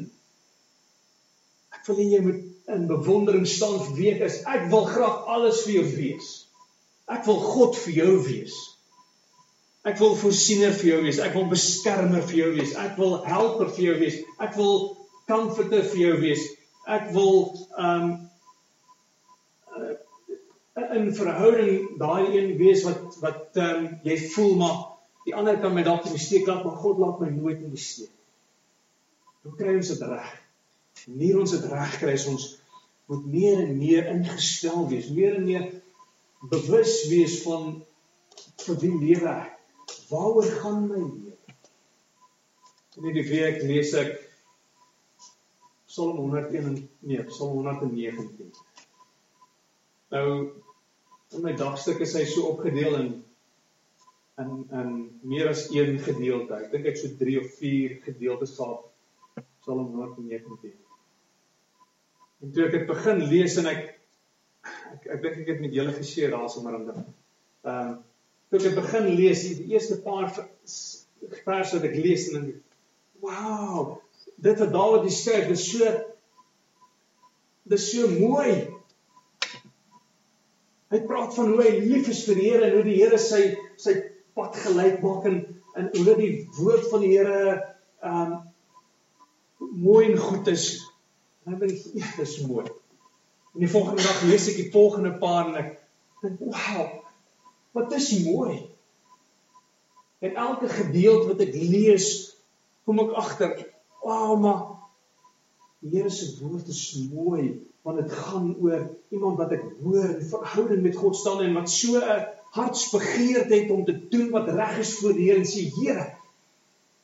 Ek 1.76 1.84
wil 1.90 2.00
hê 2.00 2.08
jy 2.14 2.24
moet 2.30 2.76
in 2.78 2.88
bewondering 2.88 3.44
staan 3.44 3.76
vir 3.90 3.96
wie 4.00 4.10
ek 4.14 4.24
is. 4.30 4.40
Ek 4.56 4.70
wil 4.72 4.88
graag 4.88 5.28
alles 5.36 5.66
vir 5.66 5.82
jou 5.82 5.88
wees. 5.98 6.32
Ek 7.12 7.28
wil 7.28 7.44
God 7.44 7.76
vir 7.84 7.98
jou 8.00 8.12
wees. 8.24 8.56
Ek 9.82 9.98
wil 9.98 10.12
voorsiener 10.14 10.74
vir 10.78 10.88
jou 10.92 10.98
wees. 11.02 11.18
Ek 11.18 11.32
wil 11.34 11.48
beskermer 11.50 12.22
vir 12.28 12.36
jou 12.38 12.50
wees. 12.54 12.74
Ek 12.78 12.94
wil 13.00 13.16
helper 13.26 13.70
vir 13.74 13.84
jou 13.88 13.94
wees. 13.98 14.18
Ek 14.38 14.54
wil 14.54 14.76
comforter 15.26 15.82
vir 15.90 16.02
jou 16.04 16.12
wees. 16.22 16.44
Ek 16.86 17.10
wil 17.16 17.40
um 17.78 18.12
in 20.92 21.10
verhouding 21.16 21.98
daai 22.00 22.32
een 22.36 22.54
wees 22.60 22.82
wat 22.86 23.16
wat 23.20 23.58
um 23.60 23.84
jy 24.06 24.16
voel 24.34 24.54
maar 24.60 24.78
die 25.26 25.34
ander 25.38 25.58
kan 25.60 25.74
my 25.74 25.84
dalk 25.86 26.06
in 26.08 26.16
die 26.16 26.22
steek 26.22 26.48
laat, 26.48 26.64
maar 26.64 26.78
God 26.82 26.98
laat 26.98 27.20
my 27.22 27.28
nooit 27.30 27.60
in 27.62 27.70
die 27.74 27.80
steek. 27.80 28.10
Hoe 29.42 29.54
kry 29.58 29.76
ons 29.78 29.92
dit 29.92 30.02
reg? 30.06 30.28
Wanneer 31.06 31.38
ons 31.42 31.54
dit 31.54 31.64
reg 31.70 31.96
kry, 32.02 32.14
is 32.18 32.26
ons 32.30 32.46
moet 33.10 33.24
meer 33.30 33.62
en 33.64 33.72
meer 33.78 34.10
ingestel 34.12 34.86
wees, 34.90 35.10
meer 35.14 35.38
en 35.38 35.46
meer 35.46 35.66
bewus 36.50 37.00
wees 37.10 37.40
van 37.46 37.74
vir 38.66 38.78
wie 38.82 38.92
lewe 38.98 39.32
ek? 39.32 39.61
Waaroor 40.12 40.50
gaan 40.60 40.86
my 40.90 41.00
lewe? 41.00 41.36
In 42.98 43.06
hierdie 43.08 43.28
week 43.30 43.62
lees 43.64 43.94
ek 43.96 44.18
Psalm 45.88 46.18
101 46.20 46.76
nee, 47.08 47.24
Psalm 47.28 47.62
119. 47.62 48.52
Nou 50.12 50.26
in 51.32 51.44
my 51.44 51.54
dagstuk 51.56 52.02
is 52.04 52.12
hy 52.18 52.26
so 52.28 52.50
opgedeel 52.52 52.98
in 53.00 53.10
in 54.42 54.52
in 54.80 54.92
meer 55.32 55.48
as 55.48 55.66
een 55.72 55.98
gedeelte. 56.00 56.60
Ek 56.60 56.70
dink 56.72 56.92
ek 56.92 57.00
so 57.00 57.12
3 57.20 57.38
of 57.40 57.48
4 57.60 57.98
gedeeltes 58.04 58.54
gehad. 58.58 58.88
Psalm 59.64 59.92
119. 59.96 60.72
En 62.42 62.52
toe 62.52 62.68
ek 62.68 62.76
dit 62.76 62.88
begin 62.88 63.24
lees 63.32 63.56
en 63.62 63.72
ek 63.72 63.84
ek 64.92 65.10
ek 65.16 65.20
dink 65.24 65.44
ek 65.44 65.52
het 65.54 65.60
met 65.64 65.76
julle 65.76 65.96
geshare 65.96 66.36
daarsomer 66.36 66.80
in 66.80 66.88
dit. 66.90 67.12
Toe 68.52 68.60
ek 68.60 68.66
dit 68.66 68.74
begin 68.76 69.06
lees, 69.16 69.42
die 69.48 69.72
eerste 69.72 69.96
paar 70.04 70.26
verse 70.28 71.78
wat 71.78 71.86
ek 71.88 71.94
lees 71.96 72.26
en 72.28 72.34
dan 72.36 72.48
wow, 73.24 73.94
dit 74.44 74.58
wat 74.60 74.74
Dawid 74.74 75.06
skryf 75.08 75.48
is 75.54 75.62
so 75.70 75.88
dis 77.72 77.86
so 77.94 78.10
mooi. 78.12 78.52
Hy 80.92 81.00
praat 81.08 81.32
van 81.38 81.54
hoe 81.54 81.64
hy 81.64 81.72
lief 81.80 82.10
is 82.12 82.26
vir 82.26 82.36
die 82.36 82.48
Here 82.50 82.68
en 82.68 82.76
hoe 82.76 82.84
die 82.84 82.98
Here 82.98 83.20
sy 83.24 83.40
sy 83.80 83.94
pad 84.36 84.58
gelyk 84.66 85.00
maak 85.00 85.24
en 85.30 85.38
en 85.80 85.88
hoe 85.96 86.16
die 86.18 86.32
woord 86.58 86.90
van 86.92 87.06
die 87.06 87.14
Here 87.14 87.54
um 88.04 88.34
mooi 89.80 90.10
en 90.10 90.18
goed 90.20 90.50
is. 90.52 90.66
En 91.46 91.56
ek 91.56 91.64
dink 91.64 91.94
ja, 91.96 92.10
dis 92.18 92.36
mooi. 92.44 92.66
En 93.54 93.64
die 93.64 93.72
volgende 93.72 94.04
dag 94.04 94.26
lees 94.28 94.50
ek 94.52 94.60
die 94.60 94.72
volgende 94.74 95.14
paar 95.22 95.48
en 95.48 95.56
ek 95.62 95.72
dink 96.20 96.44
wow, 96.44 97.01
wat 97.72 97.92
is 97.96 98.10
mooi. 98.24 98.60
En 100.22 100.34
elke 100.34 100.68
gedeelte 100.68 101.32
wat 101.32 101.40
ek 101.44 101.54
lees, 101.54 102.08
kom 102.84 103.00
ek 103.02 103.16
agter 103.18 103.56
Wow, 104.02 104.34
maar 104.42 104.62
die 105.82 105.98
Here 105.98 106.10
se 106.10 106.32
woord 106.40 106.70
is 106.70 106.82
mooi 107.12 107.60
want 107.82 107.98
dit 107.98 108.12
gaan 108.14 108.52
oor 108.62 108.82
iemand 109.10 109.40
wat 109.40 109.54
ek 109.56 109.62
hoor 109.82 110.04
in 110.06 110.26
verhouding 110.30 110.82
met 110.84 110.98
God 110.98 111.16
staan 111.18 111.40
en 111.42 111.56
wat 111.58 111.70
so 111.70 111.98
'n 111.98 112.26
hartsbegeerte 112.54 113.54
het 113.54 113.70
om 113.74 113.84
te 113.84 113.96
doen 114.12 114.28
wat 114.30 114.48
reg 114.48 114.78
is 114.78 114.92
voor 114.98 115.16
die 115.16 115.26
Here 115.30 115.40
en 115.42 115.48
sê 115.50 115.64
Here, 115.78 116.06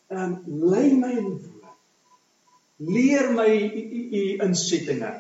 ehm 0.09 0.37
um, 0.47 0.69
lei 0.71 0.93
my 0.95 1.11
in 1.17 1.31
woord. 1.43 1.75
Leer 2.77 3.33
my 3.35 3.51
u 4.21 4.23
insettinge. 4.47 5.13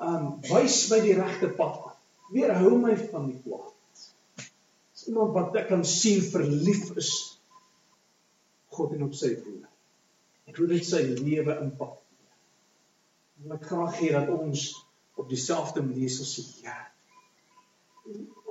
Ehm 0.00 0.14
um, 0.14 0.40
wys 0.48 0.88
my 0.90 1.00
die 1.04 1.18
regte 1.20 1.48
pad 1.48 1.76
af. 1.84 1.96
Weerhou 2.32 2.78
my 2.80 2.96
van 2.96 3.28
die 3.28 3.40
kwaad. 3.44 3.73
Iemand 5.08 5.34
wat 5.36 5.56
ek 5.60 5.68
kan 5.72 5.84
sien 5.88 6.22
verlief 6.24 6.90
is 7.00 7.12
God 8.74 8.94
en 8.96 9.06
op 9.06 9.14
sy 9.16 9.34
woord 9.42 9.70
en 10.44 10.56
hoe 10.58 10.66
dit 10.70 10.86
sy 10.86 11.00
lewe 11.16 11.54
impak. 11.64 12.00
En 13.42 13.54
ek 13.56 13.68
graag 13.68 14.00
hê 14.00 14.10
dat 14.14 14.30
ons 14.34 14.66
op 15.18 15.28
dieselfde 15.30 15.82
manier 15.84 16.10
sal 16.12 16.28
sê, 16.28 16.44
ja. 16.64 16.76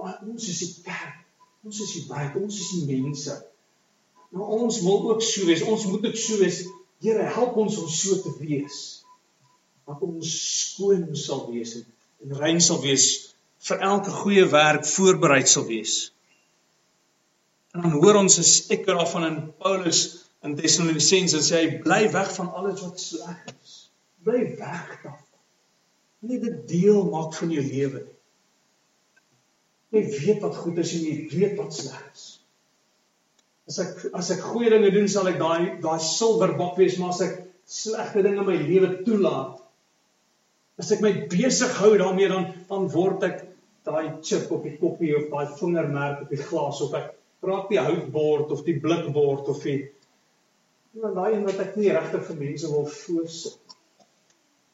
Ons 0.03 0.47
is 0.49 0.61
die 0.63 0.71
kerk. 0.87 1.19
Ons 1.63 1.79
is 1.85 1.93
die 1.95 2.05
bruid, 2.09 2.35
ons 2.41 2.59
is 2.59 2.71
die 2.75 2.87
mense. 2.89 3.35
Nou 4.33 4.47
ons 4.57 4.81
wil 4.83 5.11
ook 5.13 5.21
so 5.23 5.45
wees. 5.47 5.63
Ons 5.63 5.85
moet 5.87 6.09
ook 6.09 6.17
so 6.19 6.39
wees. 6.41 6.63
Here, 7.03 7.27
help 7.37 7.59
ons 7.61 7.77
om 7.79 7.87
so 7.91 8.17
te 8.23 8.33
wees. 8.41 8.79
Dat 9.87 10.01
ons 10.03 10.33
skoon 10.73 11.05
sal 11.19 11.45
wees 11.51 11.77
en, 11.79 11.85
en 12.25 12.35
rein 12.39 12.59
sal 12.63 12.81
wees 12.83 13.07
vir 13.67 13.83
elke 13.85 14.11
goeie 14.11 14.43
werk 14.51 14.87
voorbereid 14.87 15.47
sal 15.51 15.67
wees. 15.69 15.95
En 17.73 17.81
dan 17.81 17.95
hoor 17.97 18.19
ons 18.21 18.37
as 18.39 18.51
ek 18.73 18.85
daarvan 18.85 19.25
in 19.29 19.37
Paulus 19.61 20.01
in 20.45 20.57
Tessalonisense 20.59 21.39
sê 21.41 21.61
hy 21.63 21.69
bly 21.85 22.01
weg 22.13 22.29
van 22.35 22.51
alles 22.53 22.83
wat 22.83 22.99
sleg 23.01 23.39
is. 23.53 23.77
Bly 24.27 24.41
weg 24.59 24.91
daarvan. 25.01 25.39
Nie 26.27 26.39
dit 26.43 26.59
deel 26.69 27.01
maak 27.11 27.33
van 27.35 27.51
jou 27.51 27.63
lewe 27.63 28.03
nie. 28.03 28.19
Jy 29.93 30.03
weet 30.09 30.39
wat 30.41 30.55
goed 30.57 30.79
is 30.81 30.93
en 30.97 31.03
jy 31.05 31.15
weet 31.33 31.57
wat 31.59 31.73
sleg 31.75 32.03
is. 32.13 32.27
As 33.69 33.79
ek 33.79 34.05
as 34.19 34.29
ek 34.35 34.45
goeie 34.51 34.69
dinge 34.73 34.91
doen, 34.93 35.09
sal 35.09 35.29
ek 35.31 35.39
daai 35.41 35.81
daai 35.83 35.99
silverbok 36.03 36.77
wees, 36.81 36.97
maar 36.99 37.13
as 37.13 37.21
ek 37.25 37.35
slegte 37.69 38.23
dinge 38.25 38.41
in 38.43 38.49
my 38.49 38.57
lewe 38.59 38.89
toelaat, 39.05 39.61
as 40.81 40.89
ek 40.93 41.03
my 41.05 41.13
besig 41.31 41.73
hou 41.79 41.93
daarmee 42.01 42.29
dan 42.31 42.47
dan 42.69 42.89
word 42.93 43.25
ek 43.29 43.43
daai 43.87 44.19
chip 44.25 44.51
op 44.53 44.65
die 44.65 44.75
koppie 44.81 45.13
of 45.17 45.29
daai 45.31 45.57
vingermerk 45.59 46.25
op 46.25 46.33
die 46.33 46.41
glas 46.41 46.81
of 46.85 46.95
ek 46.99 47.13
raak 47.43 47.69
die 47.71 47.81
houtbord 47.81 48.51
of 48.55 48.63
die 48.67 48.79
blikbord 48.79 49.49
of 49.51 49.63
die 49.67 49.79
iemand 50.93 51.15
daai 51.17 51.33
een 51.33 51.45
wat 51.47 51.61
ek 51.63 51.77
nie 51.79 51.89
regtig 51.89 52.25
vir 52.27 52.37
mense 52.37 52.69
wil 52.69 52.85
voorsit. 52.85 53.77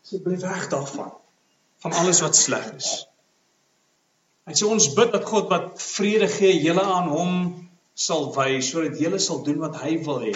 So 0.03 0.19
bly 0.23 0.35
weg 0.41 0.65
daarvan 0.71 1.13
van 1.79 1.95
alles 2.01 2.19
wat 2.25 2.35
sleg 2.35 2.65
is. 2.75 2.89
En 4.49 4.57
so 4.57 4.71
ons 4.73 4.89
bid 4.97 5.13
dat 5.15 5.27
God 5.29 5.47
wat 5.53 5.77
vrede 5.79 6.27
gee, 6.27 6.57
julle 6.59 6.83
aan 6.83 7.07
hom 7.13 7.33
sal 7.93 8.29
wys 8.35 8.71
sodat 8.73 8.99
julle 8.99 9.19
sal 9.23 9.43
doen 9.45 9.61
wat 9.63 9.79
hy 9.79 9.95
wil 10.03 10.19
hê. 10.25 10.35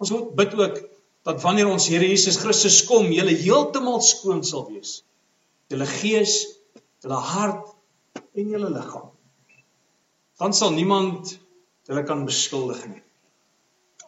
Ons 0.00 0.14
bid 0.38 0.56
ook 0.56 0.80
dat 1.28 1.42
wanneer 1.44 1.68
ons 1.70 1.88
Here 1.90 2.08
Jesus 2.08 2.40
Christus 2.40 2.80
kom, 2.88 3.10
julle 3.12 3.34
heeltemal 3.36 4.00
skoon 4.02 4.42
sal 4.46 4.64
wees. 4.70 5.02
Julle 5.70 5.86
gees, 5.86 6.38
julle 7.04 7.20
hart 7.32 7.68
en 8.32 8.48
julle 8.56 8.70
liggaam. 8.72 9.10
Dan 10.40 10.56
sal 10.56 10.72
niemand 10.74 11.36
julle 11.88 12.02
kan 12.08 12.24
beskuldig 12.28 12.82
nie. 12.88 13.02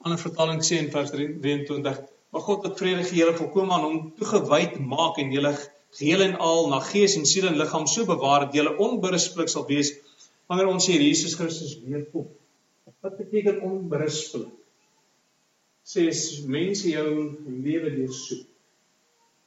Ander 0.05 0.21
vertaling 0.21 0.61
sê 0.63 0.79
in 0.83 0.91
vers 0.93 1.11
23: 1.15 2.03
"Maar 2.31 2.45
God 2.49 2.67
wat 2.67 2.79
vrede 2.79 3.05
gee, 3.05 3.21
julle 3.23 3.37
volkome 3.37 3.73
aan 3.73 3.87
hom 3.87 4.13
toegewyd 4.19 4.79
maak 4.79 5.19
en 5.19 5.33
julle 5.33 5.55
geheel 5.99 6.21
en 6.27 6.37
al 6.37 6.69
na 6.69 6.81
gees 6.81 7.17
en 7.17 7.27
siel 7.27 7.47
en 7.49 7.59
liggaam 7.61 7.87
so 7.87 8.05
bewaar 8.05 8.47
dat 8.47 8.55
jy 8.55 8.67
onberispelik 8.87 9.49
sal 9.49 9.67
wees 9.69 9.93
wanneer 10.49 10.71
ons 10.73 10.87
hier 10.91 11.01
Jesus 11.01 11.37
Christus 11.39 11.79
weer 11.85 12.05
kom. 12.13 12.29
Wat 13.01 13.17
beteken 13.17 13.63
onberispelik? 13.63 14.53
Sê 15.85 16.09
as 16.09 16.23
mense 16.49 16.89
jou 16.89 17.09
lewe 17.47 17.91
deursoek 17.97 18.45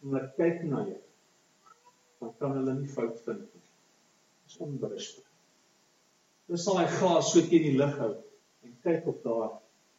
en 0.02 0.12
hulle 0.12 0.26
kyk 0.38 0.66
na 0.70 0.84
jou, 0.86 1.00
dan 2.22 2.36
kan 2.40 2.60
hulle 2.60 2.76
nie 2.78 2.92
fout 2.94 3.18
vind 3.26 3.42
nie. 3.42 3.64
Dit 3.64 4.54
is 4.54 4.60
onberispelik. 4.68 5.27
Dan 6.48 6.62
sal 6.64 6.80
hy 6.80 6.88
glas 6.98 7.32
so 7.34 7.44
teen 7.44 7.66
die 7.66 7.78
lig 7.78 7.96
hou 8.00 8.14
en 8.64 8.76
kyk 8.84 9.08
of 9.12 9.22
daar 9.24 9.50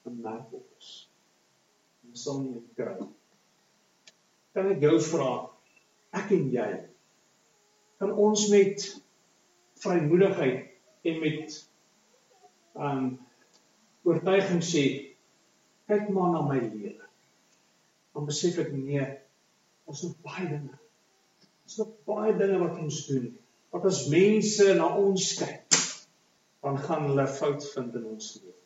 'n 0.09 0.21
merk 0.23 0.53
op 0.53 0.67
is. 0.79 1.09
Ons 2.09 2.25
sal 2.25 2.41
nie 2.43 2.63
kry. 2.77 2.97
Kan 4.55 4.71
ek 4.73 4.81
jou 4.83 4.97
vra 5.13 5.33
ek 6.13 6.31
en 6.33 6.51
jy 6.53 6.71
kan 7.99 8.13
ons 8.13 8.49
met 8.49 8.85
vrymoedigheid 9.83 10.69
en 11.11 11.21
met 11.21 11.57
um 12.89 13.05
oortuiging 14.09 14.63
sê 14.65 14.85
kyk 15.89 16.09
maar 16.15 16.33
na 16.33 16.43
my 16.47 16.61
lewe. 16.61 17.05
Dan 18.15 18.27
besef 18.29 18.59
ek 18.63 18.73
nee, 18.73 19.05
ons 19.89 20.05
het 20.05 20.17
baie 20.25 20.47
dinge. 20.49 20.79
Ons 21.67 21.79
het 21.83 21.93
baie 22.09 22.35
dinge 22.39 22.59
wat 22.63 22.81
ons 22.83 23.01
doen. 23.09 23.29
Wat 23.75 23.85
as 23.89 24.07
mense 24.13 24.67
na 24.79 24.89
ons 24.97 25.33
kyk, 25.41 25.68
dan 26.63 26.79
gaan 26.79 27.07
hulle 27.11 27.27
fout 27.27 27.65
vind 27.75 27.95
in 27.95 28.11
ons 28.15 28.35
lewe. 28.41 28.57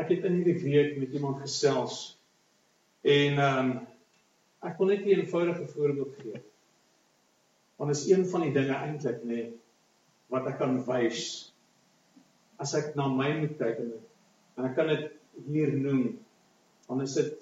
Ek 0.00 0.08
het 0.08 0.24
in 0.24 0.40
hierdie 0.40 0.58
week 0.64 0.98
met 0.98 1.12
iemand 1.12 1.40
gesels 1.44 2.02
en 3.02 3.38
um 3.38 3.72
Ek 4.62 4.78
wil 4.78 4.92
net 4.92 5.02
'n 5.04 5.10
eenvoudige 5.10 5.66
voorbeeld 5.66 6.14
gee. 6.22 6.42
Want 7.76 7.90
is 7.90 8.06
een 8.06 8.26
van 8.26 8.40
die 8.40 8.52
dinge 8.54 8.74
eintlik 8.74 9.24
nê 9.26 9.40
wat 10.30 10.46
ek 10.46 10.58
kan 10.58 10.76
wys 10.86 11.22
as 12.62 12.74
ek 12.78 12.94
na 12.94 13.08
my 13.10 13.30
moet 13.40 13.56
kyk 13.58 13.80
en, 13.82 13.90
en 14.56 14.68
ek 14.68 14.76
kan 14.76 14.92
dit 14.92 15.08
hier 15.48 15.72
noem. 15.74 16.04
Dan 16.86 17.02
is 17.02 17.14
dit 17.18 17.34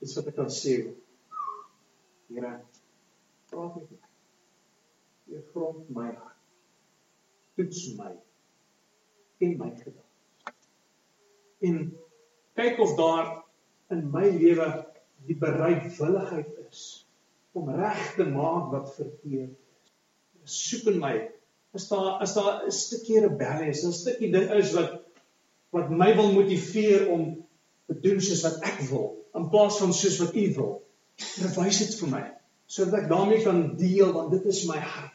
iets 0.00 0.16
wat 0.16 0.30
ek 0.32 0.38
kan 0.40 0.48
sê. 0.48 0.74
Here, 2.32 2.54
praat 3.50 3.76
met 3.76 3.90
my. 3.90 4.08
Jy 5.34 5.42
grond 5.52 5.90
my 5.90 6.08
hart. 6.14 6.40
Toets 7.60 7.82
my. 8.00 8.14
Ken 9.38 9.56
my 9.60 9.70
gedagtes. 9.70 10.68
En 11.58 11.80
kyk 12.56 12.78
of 12.80 12.94
daar 12.98 13.32
in 13.92 14.06
my 14.10 14.28
lewe 14.32 14.68
die 15.26 15.36
bereidwilligheid 15.38 16.52
is 16.68 16.82
om 17.56 17.70
reg 17.72 18.14
te 18.16 18.26
maak 18.28 18.70
wat 18.72 18.92
verkeerd 18.94 19.54
is. 19.56 19.92
Soek 20.44 20.92
in 20.92 21.00
my. 21.02 21.14
Is 21.76 21.88
daar 21.88 22.22
is 22.22 22.34
daar 22.36 22.64
'n 22.66 22.72
stukkie 22.72 23.20
rebellie, 23.20 23.68
is 23.68 23.84
'n 23.84 23.92
stukkie 23.92 24.32
ding 24.32 24.50
is 24.50 24.72
wat 24.72 25.02
wat 25.70 25.90
my 25.90 26.14
wil 26.16 26.32
motiveer 26.32 27.08
om 27.10 27.46
te 27.86 28.00
doen 28.00 28.20
soos 28.20 28.42
wat 28.42 28.62
ek 28.62 28.80
wil 28.90 29.08
in 29.34 29.48
plaas 29.48 29.78
van 29.78 29.92
soos 29.92 30.18
wat 30.18 30.34
U 30.34 30.54
wil. 30.54 30.72
Verwys 31.16 31.78
dit 31.78 31.98
vir 32.00 32.08
my 32.08 32.24
sodat 32.66 33.02
ek 33.02 33.08
daarmee 33.08 33.42
kan 33.44 33.76
deel 33.78 34.12
want 34.12 34.30
dit 34.34 34.44
is 34.44 34.64
my 34.66 34.78
hart. 34.78 35.12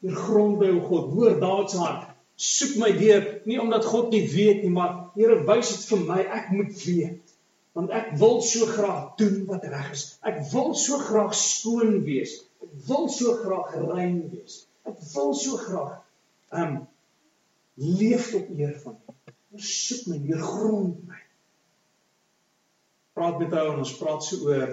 Hier 0.00 0.16
grond 0.16 0.58
by 0.58 0.70
o 0.72 0.80
God, 0.80 1.12
hoor 1.12 1.68
se 1.68 1.78
hart. 1.78 2.15
Soek 2.36 2.76
my 2.80 2.90
deur, 2.92 3.24
nie 3.48 3.56
omdat 3.60 3.86
God 3.88 4.10
nie 4.12 4.26
weet 4.28 4.62
nie, 4.62 4.72
maar 4.72 5.06
Here 5.16 5.38
wys 5.48 5.72
dit 5.72 5.86
vir 5.92 6.02
my, 6.04 6.20
ek 6.40 6.52
moet 6.52 6.74
weet 6.84 7.36
want 7.76 7.92
ek 7.92 8.14
wil 8.16 8.38
so 8.40 8.64
graag 8.70 9.10
doen 9.20 9.42
wat 9.50 9.66
reg 9.68 9.90
is. 9.92 10.04
Ek 10.24 10.38
wil 10.48 10.72
so 10.80 10.96
graag 10.96 11.34
skoon 11.36 11.98
wees. 12.06 12.38
Ek 12.64 12.72
wil 12.88 13.04
so 13.12 13.34
graag 13.42 13.74
rein 13.82 14.22
wees. 14.32 14.62
Ek 14.88 14.96
wil 15.12 15.34
so 15.36 15.60
graag 15.60 15.98
um 16.56 16.78
leef 17.76 18.30
tot 18.32 18.48
eer 18.56 18.72
van 18.80 18.96
U. 18.96 19.16
Versoek 19.56 20.08
my, 20.08 20.16
Heer, 20.24 20.40
grond 20.40 21.02
my. 21.04 21.20
Praat 23.16 23.38
met 23.44 23.52
ou 23.60 23.66
en 23.74 23.84
ons 23.84 23.94
praat 24.00 24.24
so 24.24 24.48
oor 24.48 24.72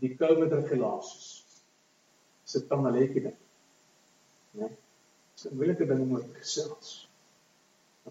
die 0.00 0.14
COVID 0.16 0.56
regulasies. 0.56 1.28
Dis 2.44 2.56
'n 2.62 2.68
tamaletjie 2.72 3.26
ding. 3.28 3.38
Né? 4.56 4.72
Dis 5.42 5.50
'n 5.50 5.56
moeilike 5.58 5.86
ding 5.90 6.00
om 6.00 6.14
oor 6.14 6.22
te 6.22 6.38
gesels. 6.38 6.90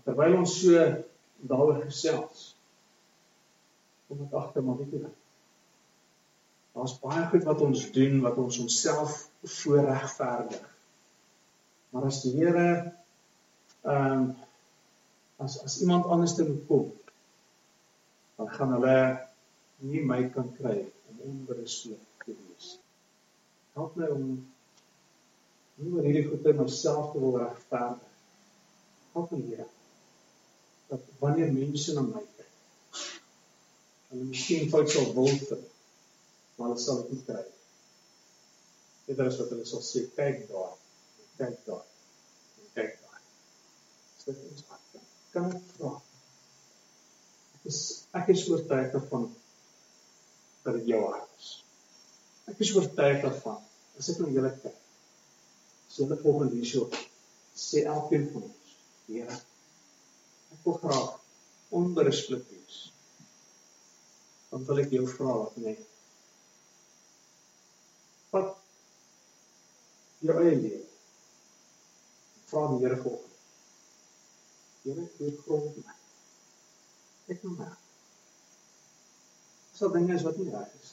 Terwyl 0.03 0.37
ons 0.41 0.53
so 0.59 0.85
daaroor 1.51 1.81
gesels, 1.85 2.41
kom 4.07 4.25
ek 4.25 4.33
agter 4.39 4.63
maar 4.63 4.79
weet 4.81 4.95
jy 4.97 5.09
daar's 6.75 6.95
baie 6.99 7.23
goed 7.31 7.47
wat 7.47 7.61
ons 7.63 7.87
doen 7.95 8.19
wat 8.23 8.37
ons 8.43 8.59
onsself 8.63 9.15
voorregverdig. 9.57 10.67
Maar 11.91 12.07
as 12.11 12.21
die 12.23 12.35
Here 12.35 12.69
ehm 13.81 14.21
um, 14.21 14.31
as 15.41 15.57
as 15.65 15.79
iemand 15.81 16.05
anders 16.05 16.35
te 16.37 16.45
kom 16.67 16.91
dan 18.37 18.49
gaan 18.57 18.75
hulle 18.75 18.97
nie 19.81 20.03
my 20.05 20.19
kan 20.35 20.51
kry 20.57 20.77
om 21.09 21.23
onberispelik 21.31 22.25
te 22.25 22.35
wees. 22.35 22.75
Help 23.73 23.95
my 23.95 24.11
om 24.13 24.27
nie 25.79 25.93
oor 25.93 26.07
hierdie 26.07 26.27
goede 26.27 26.57
myself 26.57 27.13
te 27.13 27.21
wil 27.23 27.37
regverdig 27.37 28.09
help 29.13 29.31
my 29.31 29.41
Here 29.47 29.69
dat 30.91 31.07
wanneer 31.23 31.53
mense 31.55 31.93
na 31.95 32.03
my 32.03 32.25
hulle 34.11 34.27
miskien 34.27 34.69
fout 34.69 34.89
sal 34.91 35.13
wil 35.15 35.29
vind, 35.31 35.67
maar 36.55 36.67
hulle 36.67 36.83
sal 36.83 36.97
dit 37.01 37.13
nie 37.15 37.21
kry. 37.27 37.43
Dit 39.07 39.21
is 39.23 39.37
wat 39.39 39.53
hulle 39.53 39.67
sal 39.69 39.83
sê, 39.87 40.03
kyk 40.17 40.41
daar, 40.49 40.73
kyk 41.39 41.61
daar, 41.67 41.85
kyk 42.75 42.97
daar. 43.05 43.21
Dit 44.25 44.43
is 44.51 44.65
wat 44.67 44.99
kan 45.31 45.47
ek 45.47 45.63
vra. 45.77 45.93
Ek 47.55 47.69
is 47.71 47.79
ek 48.19 48.33
is 48.35 48.43
oortuig 48.51 48.91
daarvan 48.91 49.29
dat 50.65 50.75
dit 50.81 50.91
jou 50.91 50.99
hart 51.05 51.39
is. 51.39 51.51
Ek 52.51 52.59
is 52.67 52.75
oortuig 52.75 53.23
daarvan 53.23 53.61
as 53.95 54.11
ek 54.11 54.19
na 54.19 54.33
julle 54.35 54.51
kyk. 54.59 54.80
Sê 55.91 56.03
hulle 56.03 56.19
volgende 56.23 56.55
hierso. 56.55 56.87
Sê 57.67 57.83
elkeen 57.95 58.29
van 58.31 58.47
ons, 58.47 58.75
Here, 59.11 59.35
ek 60.55 60.65
wil 60.65 60.77
graag 60.79 61.11
onberispelik 61.71 62.47
wees 62.51 62.79
dan 64.51 64.65
wil 64.67 64.81
ek 64.83 64.91
jou 64.91 65.05
vra 65.07 65.33
wat 65.39 65.59
net 65.63 65.83
wat 68.35 68.49
jou 70.27 70.35
eie 70.41 70.57
lewe 70.57 70.81
vra 72.51 72.65
die 72.73 72.81
Here 72.83 72.97
vir 73.05 73.19
Here 74.83 75.05
gee 75.15 75.37
grond 75.45 75.77
my. 75.85 75.95
Ek 77.31 77.43
nou 77.45 77.53
maar 77.59 77.77
so 79.77 79.91
dinge 79.95 80.17
is 80.17 80.27
wat 80.27 80.41
nie 80.41 80.51
reg 80.51 80.75
is 80.81 80.91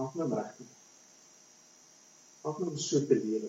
Help 0.00 0.16
my 0.16 0.30
reg 0.32 0.56
te 0.56 0.75
My 2.46 2.52
om 2.62 2.76
so 2.78 3.00
te 3.10 3.16
lewe 3.18 3.48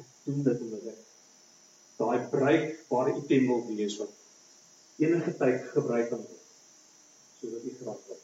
ek 0.00 0.08
doen 0.24 0.42
dit 0.44 0.64
omdat 0.64 0.88
ek 0.90 1.04
daai 2.00 2.26
bruikbare 2.32 3.14
item 3.20 3.46
wil 3.50 3.62
wees 3.68 3.94
wat 4.00 4.10
enige 5.00 5.32
tyd 5.38 5.62
gebruik 5.70 6.10
kan 6.10 6.20
word 6.20 6.50
sodat 7.38 7.64
U 7.70 7.72
graag 7.78 8.02
wil. 8.08 8.18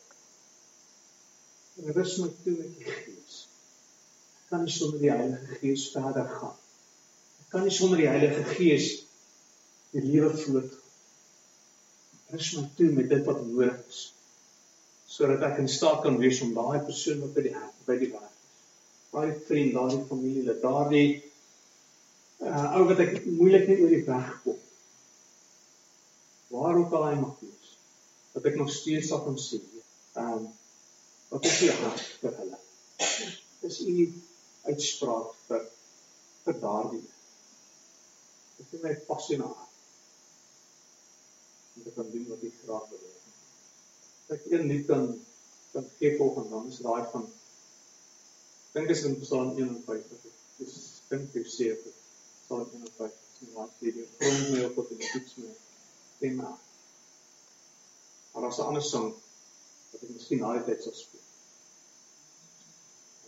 En 1.81 1.94
rus 1.96 2.12
my 2.20 2.28
toe 2.42 2.55
met 2.59 2.74
die 2.76 2.96
Gees. 2.98 3.38
Ek 4.42 4.50
kan 4.50 4.66
nie 4.66 4.74
sonder 4.74 5.00
die 5.00 5.12
Heilige 5.12 5.61
Gees 5.62 5.85
verder 5.94 6.28
gaan. 6.35 6.59
Ek 7.44 7.48
kan 7.55 7.64
nie 7.64 7.72
sonder 7.76 8.00
die 8.02 8.11
Heilige 8.11 8.44
Gees 8.50 8.90
die 9.94 10.02
lewe 10.05 10.35
voort. 10.42 10.76
Rus 12.35 12.50
my 12.59 12.66
toe 12.76 12.90
met 12.98 13.09
dit 13.14 13.24
wat 13.31 13.40
nodig 13.46 13.81
is 13.87 14.02
sodat 15.12 15.48
ek 15.48 15.64
in 15.64 15.72
staat 15.78 16.05
kan 16.05 16.20
wees 16.20 16.44
om 16.44 16.52
daai 16.57 16.85
persoon 16.85 17.24
wat 17.24 17.35
by 17.37 17.46
die 17.48 17.57
hart 17.57 17.88
by 17.88 17.98
die 18.00 18.12
is. 18.12 18.31
Daai 19.12 19.33
vriend, 19.46 19.75
daai 19.77 20.05
familie, 20.09 20.44
dat 20.48 20.62
daardie 20.64 21.09
uh 22.42 22.77
ou 22.79 22.87
wat 22.88 23.01
ek 23.05 23.12
moeilik 23.29 23.68
net 23.68 23.83
oor 23.85 23.92
die 23.92 24.05
weg 24.07 24.31
kom. 24.44 24.59
Waar 26.53 26.79
ook 26.81 26.94
al 26.98 27.07
hy 27.07 27.14
mag 27.20 27.37
wees, 27.44 27.75
dat 28.33 28.48
ek 28.51 28.59
nog 28.61 28.72
steeds 28.72 29.11
sal 29.12 29.22
kan 29.27 29.38
sien. 29.38 29.64
Um, 30.18 30.48
wat 31.33 31.46
is 31.48 31.59
die 31.62 31.70
hart 31.83 32.07
vir 32.22 32.38
hulle? 32.40 32.59
Dis 33.62 33.79
u 33.87 34.09
uitspraak 34.68 35.37
vir 35.48 35.68
vir 36.46 36.59
daardie. 36.64 37.05
Dit 38.59 38.75
is 38.79 38.83
my 38.85 38.94
passie 39.07 39.38
na 39.40 39.53
om 41.77 41.85
te 41.85 41.92
kan 41.96 42.09
doen 42.12 42.27
wat 42.29 42.42
ek 42.48 42.59
graag 42.64 42.88
wil 42.90 43.05
hê. 43.05 43.12
Ek 44.37 44.48
een 44.51 44.66
lied 44.72 44.85
kan 44.88 45.07
kan 45.72 45.87
gee 45.98 46.16
volgens 46.18 46.51
dan 46.53 46.66
is 46.68 46.83
daai 46.85 47.05
van 47.12 47.25
dink 48.74 48.90
is 48.90 49.04
in 49.04 49.20
Psalm 49.20 49.56
51. 49.56 50.04
Dis 50.58 50.76
dink 51.11 51.35
jy 51.37 51.42
sê 51.44 51.72
dit 51.72 51.98
Psalm 52.46 52.68
51 52.72 53.18
is 53.42 53.56
sê 53.80 53.92
die 53.96 54.06
grond 54.18 54.52
my 54.52 54.62
op 54.68 54.78
tot 54.78 54.92
die 54.92 55.11
toets 55.11 55.37
my 55.42 55.50
tema. 56.20 56.52
Maar 58.32 58.46
as 58.48 58.58
'n 58.58 58.68
ander 58.70 58.82
sang 58.82 59.11
wat 59.92 60.02
ek 60.02 60.14
miskien 60.14 60.40
na 60.40 60.54
die 60.56 60.64
tyd 60.68 60.82
sal 60.82 60.96
speel. 60.96 61.26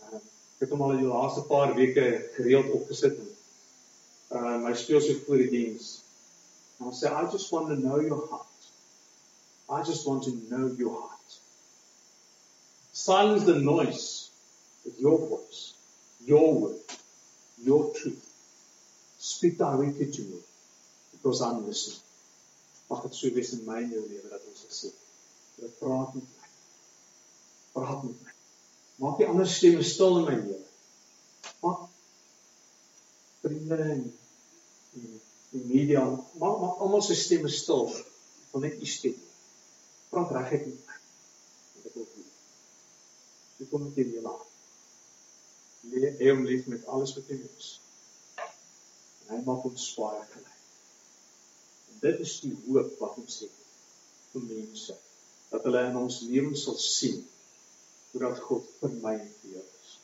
Uh, 0.01 0.17
ek 0.17 0.65
het 0.65 0.73
hom 0.73 0.81
al 0.81 0.97
die 0.97 1.11
laaste 1.11 1.45
paar 1.51 1.75
weke 1.77 2.07
gereeld 2.37 2.73
opgesit 2.79 3.19
en 3.19 3.31
uh 4.39 4.57
my 4.65 4.73
speel 4.73 5.01
so 5.01 5.13
voor 5.25 5.37
die 5.43 5.49
diens. 5.49 6.01
And 6.79 6.91
I 6.91 6.95
say, 6.95 7.09
I 7.09 7.31
just 7.31 7.51
want 7.51 7.67
to 7.69 7.75
know 7.75 7.99
your 8.01 8.27
heart. 8.27 8.47
I 9.69 9.83
just 9.83 10.05
want 10.07 10.23
to 10.23 10.31
know 10.49 10.73
your 10.77 10.99
heart. 10.99 11.39
Silence 12.91 13.45
the 13.45 13.59
noise 13.59 14.24
with 14.85 14.99
your 14.99 15.17
voice, 15.17 15.73
your 16.25 16.53
word, 16.53 16.81
your 17.63 17.93
truth. 17.93 18.23
Speak 19.17 19.57
directly 19.57 20.11
to 20.11 20.21
me 20.21 20.39
because 21.11 21.41
I'm 21.41 21.65
listening. 21.65 22.01
Mag 22.89 23.01
dit 23.01 23.15
so 23.17 23.31
wees 23.33 23.53
in 23.57 23.65
my 23.65 23.79
en 23.81 23.89
jou 23.89 24.03
lewe 24.05 24.29
dat 24.29 24.43
ons 24.45 24.65
gesê 24.69 24.91
het, 24.91 25.77
praat 25.79 26.13
met 26.13 26.27
my. 26.27 26.49
Praat 27.73 28.03
met 28.05 28.19
my. 28.21 28.33
Maak 29.01 29.17
die 29.17 29.25
ander 29.25 29.49
stemme 29.49 29.81
stil 29.83 30.19
in 30.19 30.27
my 30.27 30.35
lewe. 30.37 30.59
Maak 31.65 31.87
vriende 33.41 33.79
en 33.95 34.03
die 35.55 35.63
media 35.69 36.03
maak 36.41 36.59
maak 36.61 36.81
almal 36.83 37.03
se 37.05 37.15
stemme 37.15 37.49
stil 37.51 37.87
wil 38.51 38.63
net 38.63 38.81
u 38.81 38.89
stem 38.89 39.17
praat 40.09 40.33
regtig 40.37 40.73
met 40.73 40.85
my 40.89 40.97
ek 41.89 41.93
wil 41.97 42.07
doen 42.13 42.29
so 43.57 43.69
kom 43.71 43.87
ek 43.89 43.99
hier 44.01 44.25
laat 44.25 44.54
leer 45.91 46.17
hom 46.21 46.45
lief 46.47 46.67
met 46.71 46.85
alles 46.91 47.15
wat 47.17 47.29
hy 47.33 47.39
is. 47.57 47.69
En 49.25 49.35
hy 49.35 49.39
maak 49.47 49.65
ons 49.69 49.87
spaar 49.91 50.21
gelyk. 50.31 50.59
En 51.91 52.01
dit 52.03 52.23
is 52.25 52.35
die 52.43 52.53
hoop 52.65 52.91
wat 53.01 53.17
ons 53.21 53.39
het 53.45 53.61
vir 54.33 54.47
mense 54.49 54.97
dat 55.51 55.63
hulle 55.67 55.85
in 55.87 55.97
ons 55.99 56.19
lewens 56.27 56.65
sal 56.67 56.77
sien 56.81 57.21
hoe 58.11 58.21
dat 58.23 58.41
God 58.47 58.67
vir 58.81 58.93
my 59.03 59.13
en 59.15 59.33
vir 59.41 59.57
jou 59.57 59.63
is. 59.63 59.95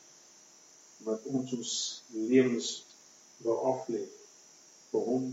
Wat 1.06 1.30
ons 1.32 1.54
ons 1.58 1.76
lewens 2.16 2.72
wil 3.44 3.64
aflê 3.72 4.02
vir 4.92 5.08
hom 5.08 5.30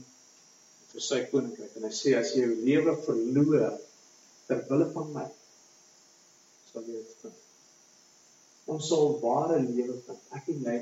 vir 0.93 1.05
sy 1.05 1.19
koninkryk. 1.31 1.75
En 1.77 1.85
hy 1.87 1.93
sê 1.95 2.15
as 2.17 2.33
jy 2.35 2.45
jou 2.45 2.55
lewe 2.65 2.95
verloor 3.05 3.77
ter 4.47 4.65
wille 4.71 4.89
van 4.95 5.13
my 5.19 5.27
sal 6.71 6.85
jy 6.85 6.97
dit 6.97 7.21
vind. 7.23 7.38
Ons 8.69 8.89
sal 8.91 9.15
ware 9.23 9.59
lewe 9.63 9.95
vind. 10.05 10.25
Ek 10.37 10.49
en 10.53 10.65
jy 10.67 10.77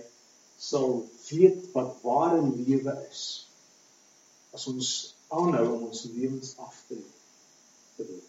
sal 0.69 0.97
weet 1.28 1.67
wat 1.76 2.00
ware 2.04 2.41
lewe 2.41 2.95
is 3.08 3.23
as 4.58 4.65
ons 4.71 4.89
aanhou 5.38 5.65
om 5.76 5.86
ons 5.89 6.06
lewens 6.15 6.56
af 6.63 6.80
te 6.88 6.97
lewe. 6.97 8.19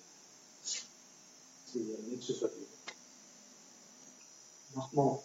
Sien 0.68 1.88
jy 1.92 2.02
net 2.08 2.26
soos 2.26 2.42
wat 2.44 2.56
jy 2.58 2.66
Nagmaal. 4.76 5.16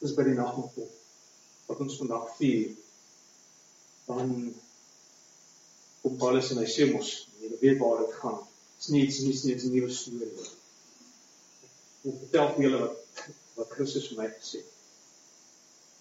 Dis 0.00 0.14
by 0.16 0.24
die 0.28 0.36
nagmaal 0.36 0.88
wat 1.66 1.80
ons 1.82 1.96
vandag 1.98 2.28
vier 2.38 2.76
dan 4.06 4.54
kom 6.02 6.18
Paulus 6.20 6.52
en 6.54 6.60
hy 6.62 6.68
sê 6.70 6.86
mos, 6.92 7.08
jy 7.42 7.50
weet 7.58 7.80
waar 7.80 8.04
dit 8.04 8.12
gaan. 8.20 8.36
Dit's 8.76 8.90
nie 8.94 9.02
iets 9.06 9.18
nie, 9.24 9.34
dit's 9.34 9.66
'n 9.66 9.72
nuwe 9.74 9.90
storie. 9.90 10.50
Ek 12.06 12.18
vertel 12.22 12.52
vir 12.54 12.64
julle 12.66 12.80
wat 12.84 13.22
wat 13.56 13.72
Christus 13.72 14.10
vir 14.10 14.18
my 14.20 14.26
gesê 14.30 14.60
het. 14.60 14.72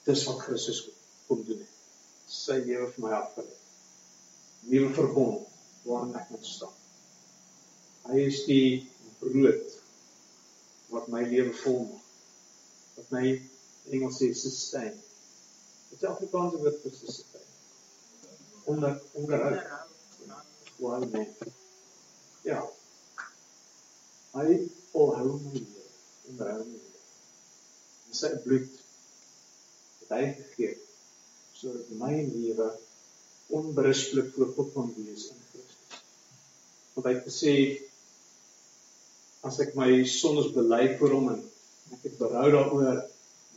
Dis 0.05 0.25
wat 0.27 0.41
Christus 0.45 0.81
kom 1.27 1.41
doen 1.47 1.63
het. 1.63 1.71
Sy 2.29 2.59
lewe 2.65 2.89
vir 2.93 3.05
my 3.05 3.13
afgelê. 3.17 3.55
Nuwe 4.69 4.91
verbond 4.97 5.47
waarin 5.85 6.13
ek 6.19 6.29
moet 6.33 6.45
staan. 6.45 6.75
Hy 8.05 8.19
is 8.27 8.43
die 8.49 8.67
brood 9.21 9.79
wat 10.91 11.09
my 11.13 11.23
lewe 11.25 11.55
vol 11.63 11.81
maak. 11.87 12.11
Wat 12.99 13.11
my 13.15 13.25
Engels 13.93 14.19
sê 14.21 14.29
sustain. 14.37 14.93
Dit 15.89 16.01
is 16.01 16.09
Afrikaanse 16.09 16.61
woord 16.61 16.81
vir 16.83 16.95
sustain 16.99 17.51
onder 18.65 19.01
onderhoud. 19.13 19.59
Wow, 20.77 21.03
nee. 21.13 21.27
Ja. 22.41 22.61
Hy 24.35 24.55
volhou 24.91 25.37
my 25.39 25.53
lewe, 25.53 25.84
onderhou 26.31 26.63
my 26.63 26.71
lewe. 26.71 27.03
En 28.09 28.19
sy 28.19 28.31
bloed 28.43 28.81
het 30.01 30.13
hy 30.15 30.23
gegee 30.39 30.73
sodat 31.55 31.91
my 31.99 32.13
lewe 32.29 32.69
onberispelik 33.55 34.33
God 34.35 34.71
kan 34.73 34.91
wees 34.97 35.29
in 35.31 35.41
Christus. 35.49 35.99
Want 36.95 37.07
hy 37.07 37.13
het 37.15 37.27
gesê 37.27 37.55
as 39.45 39.59
ek 39.61 39.75
my 39.77 39.89
sondes 40.09 40.51
bely 40.55 40.95
voor 40.99 41.13
hom 41.17 41.29
en 41.35 41.43
ek 41.95 42.07
het 42.09 42.17
berou 42.19 42.47
daaroor 42.53 42.87
en 42.95 43.03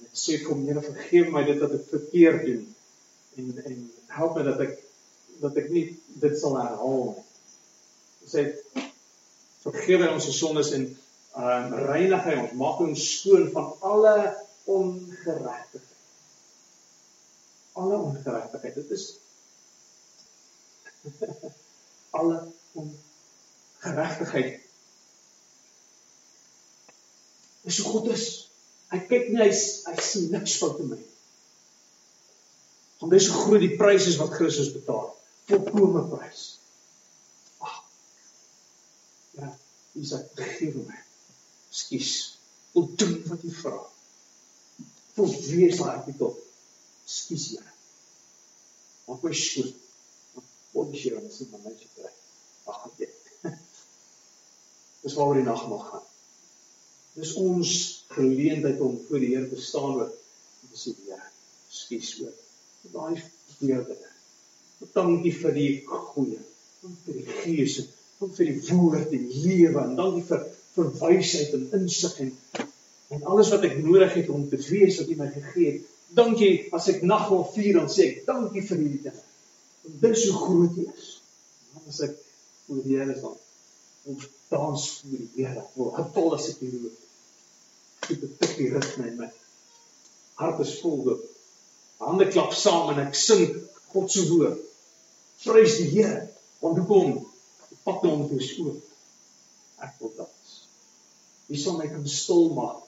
ek 0.05 0.19
sê 0.19 0.39
kom 0.45 0.67
Here 0.69 0.85
vergeef 0.85 1.31
my 1.33 1.45
dit 1.49 1.63
wat 1.63 1.75
ek 1.79 1.89
verkeerd 1.93 2.45
doen 2.47 2.67
en 3.39 3.63
en 3.65 3.81
help 4.19 4.37
my 4.37 4.45
dat 4.47 4.63
ek 4.67 4.77
dat 5.41 5.59
ek 5.61 5.69
nie 5.71 5.85
dit 6.19 6.35
sal 6.39 6.57
herhaal 6.59 7.13
nie. 7.13 7.25
Sê 8.29 8.45
vergewe 9.63 10.11
ons 10.13 10.27
se 10.27 10.35
sondes 10.35 10.73
en 10.77 10.89
ehm 11.37 11.73
uh, 11.73 11.85
reinig 11.91 12.25
hy 12.25 12.35
ons, 12.43 12.53
maak 12.61 12.79
ons 12.85 13.09
skoon 13.19 13.51
van 13.53 13.73
alle 13.81 14.15
ongeregtigheid. 14.65 15.97
Alle 17.73 17.97
ongeregtigheid. 17.97 18.75
Dit 18.75 18.91
is 18.91 19.05
alle 22.19 22.39
ongeregtigheid. 22.73 24.61
Dis 27.69 27.79
hoe 27.79 27.93
God 27.93 28.11
is. 28.13 28.27
Hy 28.89 28.99
kyk 29.05 29.29
nie 29.33 29.43
hy 29.43 29.51
hy 29.53 29.97
sien 30.01 30.31
niks 30.33 30.57
fout 30.61 30.81
in 30.81 30.93
my. 30.95 31.01
Want 32.99 33.13
dis 33.15 33.29
hoe 33.31 33.43
groot 33.45 33.63
die 33.63 33.77
prys 33.79 34.09
is 34.11 34.17
wat 34.21 34.33
Christus 34.35 34.73
betaal 34.75 35.13
volkome 35.49 36.03
prys. 36.11 36.47
Ag. 37.65 37.77
Ja, 39.39 39.53
dis 39.95 40.15
ek 40.17 40.33
vergewe 40.37 40.83
my. 40.89 40.99
Skus. 41.79 42.13
Wil 42.75 42.89
doen 43.01 43.15
wat 43.29 43.45
jy 43.47 43.53
vra. 43.61 43.79
Vol 45.17 45.33
wees 45.51 45.81
daai 45.81 46.15
tot. 46.19 46.39
Skus 47.09 47.49
jy. 47.55 47.65
Maak 49.09 49.25
my 49.25 49.35
skoon. 49.35 49.73
Wat 50.75 50.95
jy 50.95 51.15
dan 51.15 51.31
sê 51.33 51.49
van 51.51 51.65
my 51.65 51.75
se 51.79 51.89
kry. 51.95 52.13
Ag 52.73 52.89
jy. 53.01 53.09
Dis 55.03 55.17
waaroor 55.17 55.41
die 55.41 55.47
nag 55.47 55.65
mag 55.71 55.87
gaan. 55.93 56.07
Dis 57.19 57.35
ons 57.41 57.71
geleentheid 58.15 58.81
om 58.85 58.99
voor 59.09 59.23
die 59.23 59.33
Here 59.35 59.49
te 59.51 59.61
staan 59.63 60.03
en 60.05 60.13
te 60.71 60.79
sê 60.79 60.95
ja, 61.09 61.19
skus 61.73 62.13
oor. 62.23 62.35
Daai 62.93 63.17
verkeerde 63.19 63.97
ding. 63.97 64.17
Dankie 64.95 65.35
vir 65.35 65.57
die 65.57 65.71
goeie. 65.87 66.43
Dankie 66.83 67.07
vir 67.07 67.19
die 67.19 67.39
gees. 67.43 67.79
Dankie 67.81 67.98
vir 68.19 68.51
die 68.51 68.61
woord 68.69 69.13
en 69.15 69.27
lewe 69.31 69.83
en 69.85 69.95
dankie 69.99 70.25
vir 70.27 70.47
vir 70.75 70.91
wysheid 71.01 71.55
en 71.59 71.69
insig 71.81 72.19
en 72.25 72.33
en 73.09 73.23
alles 73.33 73.49
wat 73.55 73.65
ek 73.65 73.79
nodig 73.81 74.13
het 74.19 74.29
om 74.29 74.45
te 74.51 74.59
wees 74.69 74.99
wat 75.01 75.09
U 75.09 75.15
my 75.17 75.29
gegee 75.33 75.71
het. 75.71 75.85
Dankie 76.19 76.53
as 76.77 76.91
ek 76.93 77.01
nagmaal 77.09 77.47
vier 77.55 77.79
dan 77.79 77.89
sê 77.93 78.09
ek 78.11 78.27
dankie 78.27 78.65
vir 78.67 78.83
hierdie 78.83 79.01
dinge. 79.07 79.23
Want 79.85 80.03
dis 80.03 80.25
hoe 80.29 80.41
groot 80.43 80.77
U 80.77 80.85
is. 80.93 81.07
Dan 81.73 81.89
as 81.89 82.03
ek 82.05 82.19
voor 82.67 82.83
die 82.85 82.99
Here 82.99 83.17
staan 83.17 83.39
om 84.09 84.21
dans 84.53 84.85
vir 85.01 85.15
die 85.23 85.31
Here. 85.39 85.65
Hoe 85.77 85.89
hupel 85.97 86.37
as 86.37 86.51
ek 86.53 86.61
hier 86.65 86.77
loop. 86.83 87.01
Ek 88.09 88.13
het 88.13 88.37
tikkie 88.43 88.71
ritme 88.75 89.09
in 89.09 89.19
my 89.23 89.31
hart 90.39 90.61
is 90.63 90.77
vol 90.83 91.01
hoop. 91.07 91.25
Hande 92.05 92.29
klap 92.29 92.53
saam 92.55 92.93
en 92.93 93.07
ek 93.09 93.17
sing 93.19 93.49
God 93.95 94.13
se 94.13 94.29
woord 94.29 94.61
Prys 95.45 95.79
die 95.79 95.89
Here. 95.95 96.27
Want 96.61 96.81
hoekom? 96.83 97.28
Die 97.85 97.95
na 98.03 98.11
hom 98.11 98.25
toe 98.29 98.39
is 98.43 98.53
oop. 98.63 98.85
Ek 99.87 99.95
wil 100.03 100.15
dans. 100.17 100.55
Wie 101.49 101.61
sal 101.61 101.79
my 101.79 101.89
kan 101.89 102.07
stil 102.13 102.51
maak? 102.57 102.83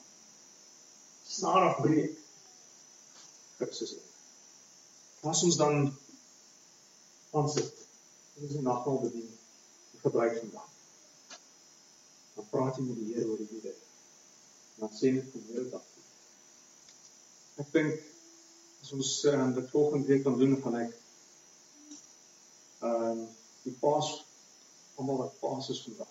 Snaar 1.31 1.69
afbreek. 1.69 2.17
Christus. 3.57 3.95
Was 5.21 5.43
ons 5.47 5.57
dan 5.61 5.91
ons 7.31 7.53
dit 7.55 7.85
ons 8.41 8.51
die 8.55 8.65
nagmaal 8.65 8.99
bedien 9.05 9.29
gebruik 10.01 10.37
vandag. 10.39 10.69
Dan 12.35 12.49
praat 12.49 12.77
jy 12.77 12.87
met 12.87 12.99
die 12.99 13.13
Here 13.13 13.29
oor 13.29 13.39
die 13.39 13.49
Here. 13.53 13.75
Dan 14.79 14.93
sê 14.97 15.13
net 15.15 15.29
vir 15.33 15.47
Here 15.51 15.67
dat 15.71 15.87
ek 17.61 17.69
dink 17.75 17.99
as 18.81 18.91
ons 18.95 19.11
uh, 19.29 19.47
dit 19.53 19.69
volgende 19.69 20.07
week 20.09 20.23
kan 20.25 20.37
doen 20.39 20.57
van 20.63 20.77
ek 20.81 20.97
ehm 22.81 23.09
um, 23.11 23.19
die 23.61 23.75
pas 23.77 24.07
almal 25.01 25.17
wat 25.17 25.39
pas 25.39 25.69
is 25.69 25.81
vandag. 25.83 26.07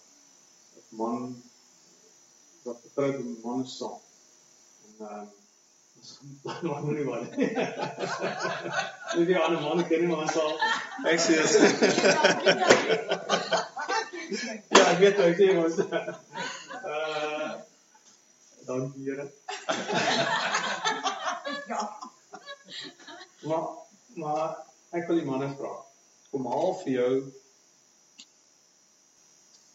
'n 0.90 0.96
Man 0.96 1.42
wat 2.62 2.78
getroud 2.82 3.14
is 3.14 3.24
met 3.24 3.42
manne 3.42 3.66
saam. 3.66 4.00
En 4.86 4.94
ehm 5.06 5.18
um, 5.18 5.28
ons 5.96 6.18
gaan 6.44 6.66
nog 6.66 6.82
nie 6.82 7.04
wat. 7.10 7.30
Dis 9.14 9.26
die 9.26 9.38
ander 9.38 9.60
manne 9.62 9.86
ken 9.86 10.00
nie 10.00 10.10
maar 10.16 10.30
sal. 10.30 10.52
Ek 11.12 11.20
sê 11.22 11.32
as 11.42 11.54
Ja, 14.70 14.84
ek 14.92 14.98
weet 15.02 15.16
hoe 15.18 15.26
ek 15.30 15.36
sê 15.38 15.46
mos. 15.58 15.76
Uh 16.94 17.52
dankie 18.66 19.04
Here. 19.06 19.26
Ja. 21.70 21.80
Maar 23.46 23.64
maar 24.14 24.48
ek 24.90 25.06
wil 25.06 25.22
die 25.22 25.30
manne 25.30 25.54
vra. 25.54 25.72
Kom 26.30 26.46
haal 26.50 26.74
vir 26.82 26.92
jou 26.98 27.14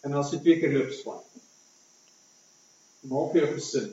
en 0.05 0.13
as 0.19 0.31
jy 0.33 0.39
twee 0.43 0.59
keer 0.61 0.73
loop 0.75 0.91
swan. 0.93 1.21
Maak 3.09 3.33
jou 3.37 3.47
gesin 3.55 3.87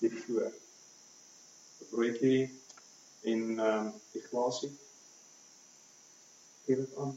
die 0.00 0.10
voor. 0.10 0.50
'n 0.50 1.90
Broodjie 1.90 2.40
en 3.30 3.42
ehm 3.58 3.86
um, 3.86 3.92
die 4.12 4.24
glasie. 4.26 4.72
Geef 6.66 6.82
dit 6.82 6.96
aan. 6.96 7.14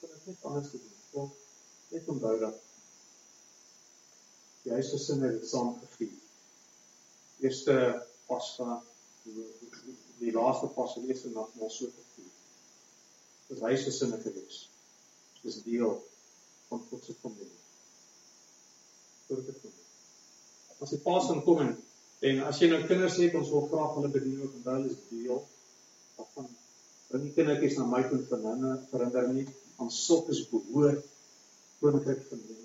Dit 0.00 0.14
is 0.14 0.24
net 0.30 0.46
anders 0.50 0.70
te 0.70 0.78
doen. 0.78 0.96
Want 1.10 1.32
net 1.88 2.08
onthou 2.14 2.38
dat 2.38 2.62
die 4.62 4.72
huisgesin 4.72 5.22
het 5.26 5.40
dit 5.40 5.48
saam 5.48 5.74
gevier. 5.82 6.14
Eerste 7.42 7.76
Pasga 8.26 8.82
die 10.18 10.32
laaste 10.32 10.70
Pasgelese 10.78 11.34
nag 11.34 11.54
mal 11.58 11.70
so 11.70 11.90
gevier. 11.90 12.34
Dis 13.48 13.60
huisgesinne 13.70 14.20
gewees. 14.22 14.68
Dis 15.42 15.62
deel 15.66 15.98
van 16.68 16.82
God 16.90 17.04
se 17.04 17.14
familie. 17.22 17.58
Vir 19.28 19.42
kom. 19.62 19.74
As 20.84 20.92
die 20.92 21.00
Pas 21.02 21.28
dan 21.30 21.42
kom 21.46 21.62
en, 21.64 21.74
en 22.30 22.42
as 22.50 22.60
jy 22.60 22.70
nou 22.70 22.82
kinders 22.86 23.18
het, 23.22 23.34
ons 23.38 23.52
wil 23.54 23.66
graag 23.72 23.96
hulle 23.98 24.12
bedien 24.14 24.42
ook 24.42 24.58
onthou 24.60 24.78
is 24.90 25.02
deel 25.10 25.42
van 26.34 26.48
bring 27.08 27.26
die 27.26 27.34
kindertjies 27.36 27.76
na 27.78 27.86
my 27.88 28.02
toe 28.08 28.22
vir 28.28 28.42
hulle 28.44 28.72
verander 28.90 29.28
nie 29.32 29.46
aan 29.80 29.92
sulke 29.92 30.34
is 30.34 30.46
behoort 30.50 31.04
koninkryk 31.80 32.24
van 32.30 32.40
die. 32.48 32.62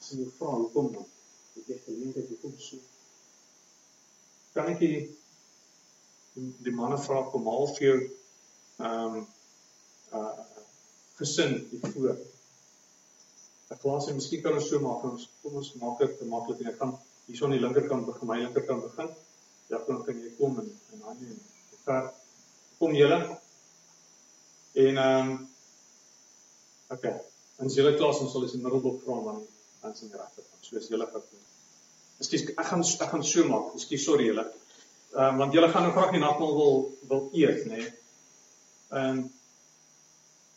As 0.00 0.12
jy 0.16 0.28
vra 0.38 0.54
hoekom 0.54 0.92
dan, 0.94 1.10
het 1.56 1.74
jy 1.74 1.78
geleentheid 1.84 2.46
om 2.48 2.56
so 2.62 2.80
kan 4.54 4.70
ek 4.72 4.80
die 4.82 5.00
die 6.64 6.74
manne 6.74 6.98
vra 7.02 7.22
kom 7.30 7.48
haal 7.50 7.68
vir 7.76 7.86
jou 7.86 7.98
ehm 8.00 9.18
um, 9.20 9.26
uh 10.20 10.38
gesin 11.20 11.58
die 11.68 11.78
voor. 11.84 12.16
Ek 13.70 13.82
glo 13.82 13.98
sy 14.02 14.16
miskien 14.16 14.42
kan 14.44 14.56
ons 14.58 14.68
so 14.70 14.80
maak 14.82 15.04
ons 15.06 15.28
kom 15.42 15.58
ons 15.60 15.74
maak 15.82 16.00
dit 16.02 16.22
maklik 16.30 16.62
en 16.64 16.72
ek 16.72 16.78
gaan 16.80 16.96
hierso 17.28 17.46
aan 17.46 17.54
die 17.54 17.62
linkerkant 17.62 18.08
begin 18.08 18.30
my 18.30 18.38
linkerkant 18.40 18.82
begin. 18.88 19.12
Ja, 19.70 19.78
dan 19.86 20.00
kan 20.06 20.18
jy 20.18 20.32
kom 20.38 20.58
en 20.62 20.72
en 20.94 21.04
aan 21.06 21.20
nie. 21.22 21.36
Ver 21.84 22.10
kom 22.80 22.96
julle. 22.98 23.20
En 24.84 24.98
ehm 25.04 25.30
um, 25.30 25.36
okay. 26.96 27.14
En 27.60 27.70
as 27.70 27.78
julle 27.78 27.94
klas 28.00 28.22
ons 28.24 28.34
sal 28.34 28.48
is 28.48 28.56
in 28.58 28.64
middelblok 28.66 29.04
vra 29.04 29.20
dan 29.28 29.40
dan 29.84 29.94
sien 29.96 30.10
regter. 30.16 30.48
So 30.66 30.82
as 30.82 30.90
julle 30.90 31.06
gaan 31.12 31.28
Ekskuus, 32.20 32.42
ek 32.50 32.66
gaan 32.68 32.82
ek 32.84 33.12
gaan 33.14 33.22
so 33.24 33.46
maak. 33.48 33.70
Ekskuus, 33.78 34.02
sorry 34.04 34.26
julle. 34.28 34.44
Ehm 35.14 35.30
um, 35.30 35.40
want 35.44 35.54
julle 35.56 35.70
gaan 35.72 35.86
nou 35.86 35.94
graag 35.94 36.12
die 36.18 36.26
nagmaal 36.26 36.58
wil 36.58 36.76
wil 37.12 37.22
eet, 37.32 37.64
nê. 37.70 37.78
Nee. 37.78 37.96
Ehm 38.98 39.18
um, 39.22 39.24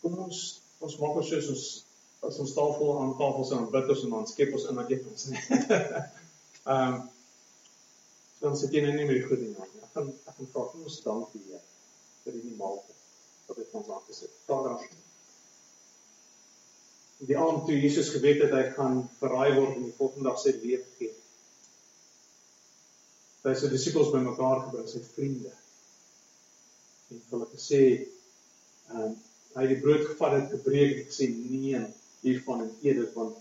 kom 0.01 0.19
ons 0.25 0.43
ons 0.83 0.99
maak 0.99 1.21
ons 1.21 1.29
soos 1.31 1.49
ons 1.53 1.65
as 2.27 2.39
ons 2.43 2.53
tafel 2.55 2.91
aan 2.99 3.15
tafel 3.19 3.47
sit 3.47 3.57
en 3.57 3.67
ons 3.93 4.03
en 4.05 4.15
dan 4.15 4.27
skep 4.31 4.53
ons 4.57 4.67
in 4.71 4.79
wat 4.79 4.91
eet 4.93 5.07
ons, 5.11 5.25
nê. 5.31 5.39
Ehm 6.73 7.01
dan 8.43 8.57
sit 8.59 8.73
jy 8.75 8.81
net 8.83 8.97
nie 8.97 9.05
meer 9.07 9.21
goed 9.29 9.39
nie. 9.39 9.53
Ek 9.55 9.93
gaan 9.95 10.09
ek 10.11 10.35
gaan 10.35 10.49
vra 10.51 10.65
kom 10.67 10.83
ons 10.83 10.99
dankie 11.05 11.39
Here 11.45 11.61
vir 12.23 12.33
hierdie 12.35 12.57
maaltyd 12.59 13.47
wat 13.47 13.59
jy 13.61 13.67
ons 13.79 13.91
aan 13.95 14.05
gesit. 14.09 14.33
Vader 14.47 14.83
Die 17.23 17.37
aand 17.39 17.63
toe 17.67 17.77
Jesus 17.79 18.09
geweet 18.11 18.41
het 18.43 18.51
hy 18.51 18.65
gaan 18.75 19.05
verraai 19.21 19.55
word 19.55 19.77
en 19.77 19.85
die 19.87 19.95
volgende 19.95 20.27
dag 20.27 20.41
sy 20.41 20.51
lewe 20.57 20.83
gee 20.97 21.13
hy 23.43 23.53
sy 23.59 23.69
disippels 23.71 24.11
bymekaar 24.13 24.61
gebring, 24.67 24.87
sy 24.87 25.01
vriende. 25.03 25.51
En 27.11 27.21
hulle 27.33 27.47
gesê, 27.51 27.83
ehm 28.91 29.05
um, 29.09 29.21
hy 29.53 29.61
het 29.67 29.69
die 29.69 29.81
brood 29.83 30.07
gevat 30.07 30.33
en 30.33 30.47
gebreek 30.49 30.95
en 30.95 31.03
gesê 31.11 31.27
neem 31.29 31.83
hiervan 32.23 32.65
en 32.65 32.71
eet 32.81 32.99
dit 33.01 33.17
want 33.17 33.39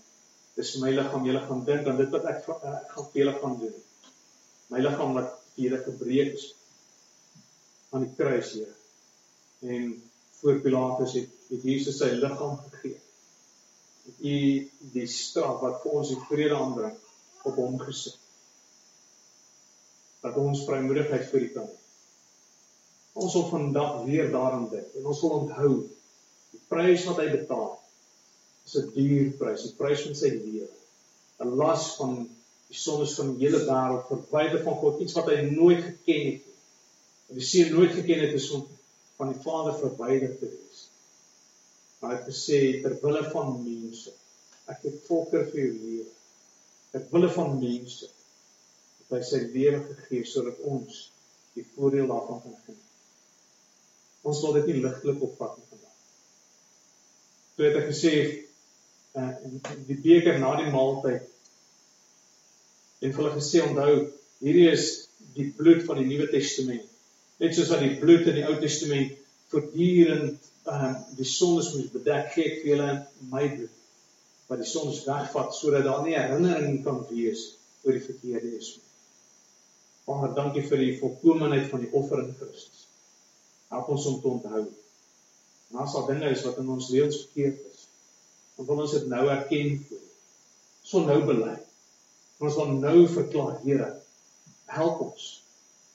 dis 0.57 0.75
my 0.81 0.91
liggaam, 0.93 1.25
julle 1.25 1.41
gaan 1.47 1.63
dink 1.65 1.87
aan 1.89 1.99
dit 1.99 2.11
wat 2.13 2.27
ek 2.29 2.43
ek 2.53 2.91
gaan 2.93 3.07
vir 3.11 3.21
julle 3.21 3.35
gaan 3.39 3.55
doen. 3.61 3.77
My 4.69 4.81
liggaam 4.83 5.15
wat 5.17 5.31
vir 5.55 5.65
julle 5.65 5.79
gebreek 5.87 6.35
is 6.37 6.49
aan 7.93 8.05
die 8.05 8.15
kruis 8.17 8.51
hier. 8.57 8.73
En 9.63 9.93
voor 10.39 10.59
Pilatus 10.61 11.15
het, 11.17 11.31
het 11.49 11.65
Jesus 11.69 11.97
sy 12.01 12.11
liggaam 12.17 12.57
gegee. 12.67 12.99
Het 14.03 14.25
u 14.33 14.37
die 14.97 15.07
straf 15.07 15.61
wat 15.63 15.79
vir 15.83 15.97
ons 16.01 16.11
die 16.11 16.19
vrede 16.27 16.57
aanbring 16.59 16.99
op 17.47 17.55
hom 17.59 17.79
gesit 17.83 18.19
dat 20.23 20.37
ons 20.39 20.63
vrymoedigheid 20.63 21.25
vir 21.31 21.41
U 21.43 21.47
kan. 21.57 21.71
Ons 23.19 23.33
wil 23.35 23.49
vandag 23.49 23.97
weer 24.07 24.29
daaraan 24.31 24.69
dink 24.71 24.95
en 24.97 25.07
ons 25.11 25.21
wil 25.25 25.33
onthou 25.41 25.71
die 26.53 26.61
prys 26.71 27.03
wat 27.09 27.19
hy 27.19 27.25
betaal. 27.33 27.73
Dis 28.63 28.77
'n 28.79 28.91
duur 28.95 29.33
prys, 29.39 29.65
die 29.67 29.75
prys 29.79 30.05
van 30.07 30.15
sy 30.15 30.31
lewe. 30.35 30.69
'n 31.43 31.55
Las 31.59 31.95
van 31.97 32.15
die 32.69 32.79
sondes 32.79 33.15
van 33.19 33.33
die 33.33 33.45
hele 33.45 33.61
wêreld 33.67 34.07
verwyder 34.09 34.63
van 34.63 34.79
God, 34.81 35.01
iets 35.01 35.17
wat 35.17 35.29
hy 35.29 35.41
nooit 35.49 35.83
geken 35.83 36.23
het 36.29 36.47
nie. 36.47 36.57
Wat 37.27 37.37
die 37.39 37.49
seun 37.49 37.75
nooit 37.75 37.93
geken 37.99 38.23
het 38.25 38.33
is 38.39 38.49
om 38.55 38.67
van 39.19 39.33
die 39.33 39.41
Vader 39.43 39.75
verwyder 39.79 40.33
te 40.39 40.49
wees. 40.49 40.87
Maar 41.99 42.11
hy 42.11 42.17
het 42.17 42.29
gesê 42.31 42.59
ter 42.83 42.97
wille 43.03 43.23
van 43.35 43.53
mense, 43.63 44.11
ek 44.71 44.81
het 44.87 45.05
volker 45.07 45.45
vir 45.51 45.61
jou 45.61 45.73
lewe. 45.75 46.09
Ter 46.91 47.05
wille 47.11 47.29
van 47.35 47.53
mense 47.59 48.09
by 49.11 49.21
sy 49.27 49.43
lewe 49.53 49.83
gegee 49.91 50.25
sodat 50.25 50.59
ons 50.67 51.03
die 51.53 51.65
voordeel 51.75 52.09
daarvan 52.09 52.41
kan 52.41 52.57
geniet. 52.65 52.89
Ons 54.23 54.41
wil 54.41 54.57
dit 54.57 54.71
nie 54.71 54.81
ligtelik 54.85 55.21
opvat 55.27 55.57
nie 55.59 55.69
vandag. 55.69 55.95
Toe 57.53 57.67
het 57.67 57.79
ek 57.83 57.89
gesê 57.91 58.13
uh 59.19 59.31
die 59.87 59.99
beker 60.01 60.39
na 60.41 60.55
die 60.57 60.71
maaltyd 60.73 61.29
en 63.03 63.13
hulle 63.17 63.33
gesê 63.35 63.61
onthou 63.65 63.93
hierdie 64.39 64.69
is 64.71 64.87
die 65.35 65.49
bloed 65.57 65.83
van 65.87 65.99
die 65.99 66.07
Nuwe 66.07 66.29
Testament. 66.31 66.85
Net 67.41 67.55
soos 67.55 67.71
wat 67.73 67.81
die 67.83 67.95
bloed 67.99 68.27
in 68.29 68.37
die 68.39 68.45
Ou 68.47 68.55
Testament 68.61 69.15
voortdurend 69.51 70.49
uh 70.69 70.91
die 71.17 71.27
sondes 71.27 71.73
moes 71.75 71.91
bedek, 71.93 72.31
gee 72.35 72.45
ek 72.49 72.61
vir 72.61 72.71
julle 72.73 72.91
my 73.33 73.47
bloed 73.55 73.79
wat 74.49 74.61
die 74.61 74.69
sondes 74.69 75.03
wegvat 75.07 75.55
sodat 75.57 75.85
daar 75.87 76.03
nie 76.05 76.15
herinnering 76.17 76.81
kan 76.85 77.01
wees 77.09 77.45
oor 77.83 77.95
die 77.95 78.05
verkeerde 78.05 78.51
is. 78.59 78.75
Vader, 80.05 80.33
dankie 80.35 80.63
vir 80.67 80.81
die 80.83 80.95
volkomeenheid 80.99 81.69
van 81.71 81.83
die 81.83 81.91
offer 81.95 82.21
in 82.23 82.33
Christus. 82.37 82.87
Help 83.71 83.89
ons 83.95 84.07
om 84.11 84.19
te 84.21 84.29
onthou. 84.29 84.63
En 85.71 85.79
as 85.83 85.95
daar 85.95 86.09
dinge 86.11 86.29
is 86.35 86.43
wat 86.45 86.59
in 86.61 86.69
ons 86.69 86.89
lewens 86.93 87.21
verkeerd 87.23 87.61
is, 87.71 87.72
dan 88.57 88.67
wil 88.69 88.83
ons 88.85 88.95
dit 88.95 89.05
nou 89.11 89.23
erken 89.33 89.77
voor 89.87 89.99
U. 89.99 90.09
Ons 90.83 90.91
wil 90.95 91.05
nou 91.09 91.19
bely. 91.29 91.55
Ons 92.43 92.57
wil 92.59 92.73
nou 92.81 92.97
verklaar, 93.07 93.57
Here, 93.63 93.89
help 94.73 95.01
ons 95.07 95.29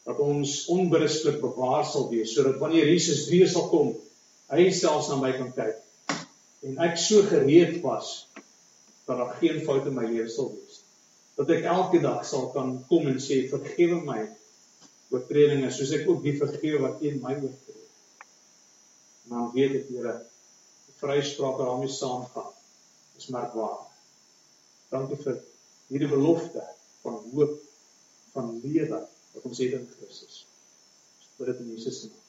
dat 0.09 0.21
ons 0.25 0.53
onberustig 0.73 1.37
bewaar 1.43 1.85
sal 1.85 2.07
wees 2.09 2.33
sodat 2.33 2.57
wanneer 2.63 2.89
Jesus 2.89 3.27
weer 3.29 3.49
sal 3.51 3.67
kom, 3.69 3.91
hy 4.49 4.71
selfs 4.73 5.11
na 5.13 5.19
my 5.21 5.35
kan 5.37 5.51
kyk 5.53 6.23
en 6.65 6.79
ek 6.87 6.97
so 6.99 7.21
gereed 7.29 7.83
was 7.85 8.15
dat 9.05 9.19
daar 9.21 9.35
geen 9.43 9.61
foute 9.67 9.91
in 9.91 9.99
my 9.99 10.07
lewe 10.09 10.31
sal 10.33 10.49
wees 10.55 10.81
dat 11.39 11.53
ek 11.55 11.69
elke 11.71 12.01
dag 12.03 12.25
sal 12.27 12.49
kan 12.55 12.73
kom 12.89 13.07
en 13.11 13.21
sê 13.23 13.43
vergewe 13.51 14.01
my 14.07 14.23
oortredinge 15.15 15.71
soos 15.73 15.93
ek 15.97 16.09
ook 16.11 16.25
die 16.25 16.35
vergewe 16.37 16.81
wat 16.83 16.99
teen 17.01 17.21
my 17.23 17.37
oortree. 17.37 17.85
En 19.25 19.37
dan 19.37 19.47
weet 19.55 19.77
ek 19.79 19.93
Here, 19.93 20.15
vryspraak 21.01 21.61
waarmee 21.63 21.93
saamgaan 21.93 22.53
is 23.19 23.27
merkwaardig. 23.35 23.95
Dankie 24.93 25.19
vir 25.25 25.41
hierdie 25.89 26.11
belofte 26.11 26.65
van 27.03 27.21
hoop 27.33 27.59
van 28.35 28.55
lewe 28.63 29.03
wat 29.35 29.45
ons 29.51 29.61
het 29.65 29.77
in 29.79 29.89
Christus. 29.99 30.45
Ons 31.19 31.37
bid 31.37 31.53
dit 31.53 31.63
in 31.65 31.75
Jesus 31.75 32.01
se 32.01 32.11
naam. 32.13 32.28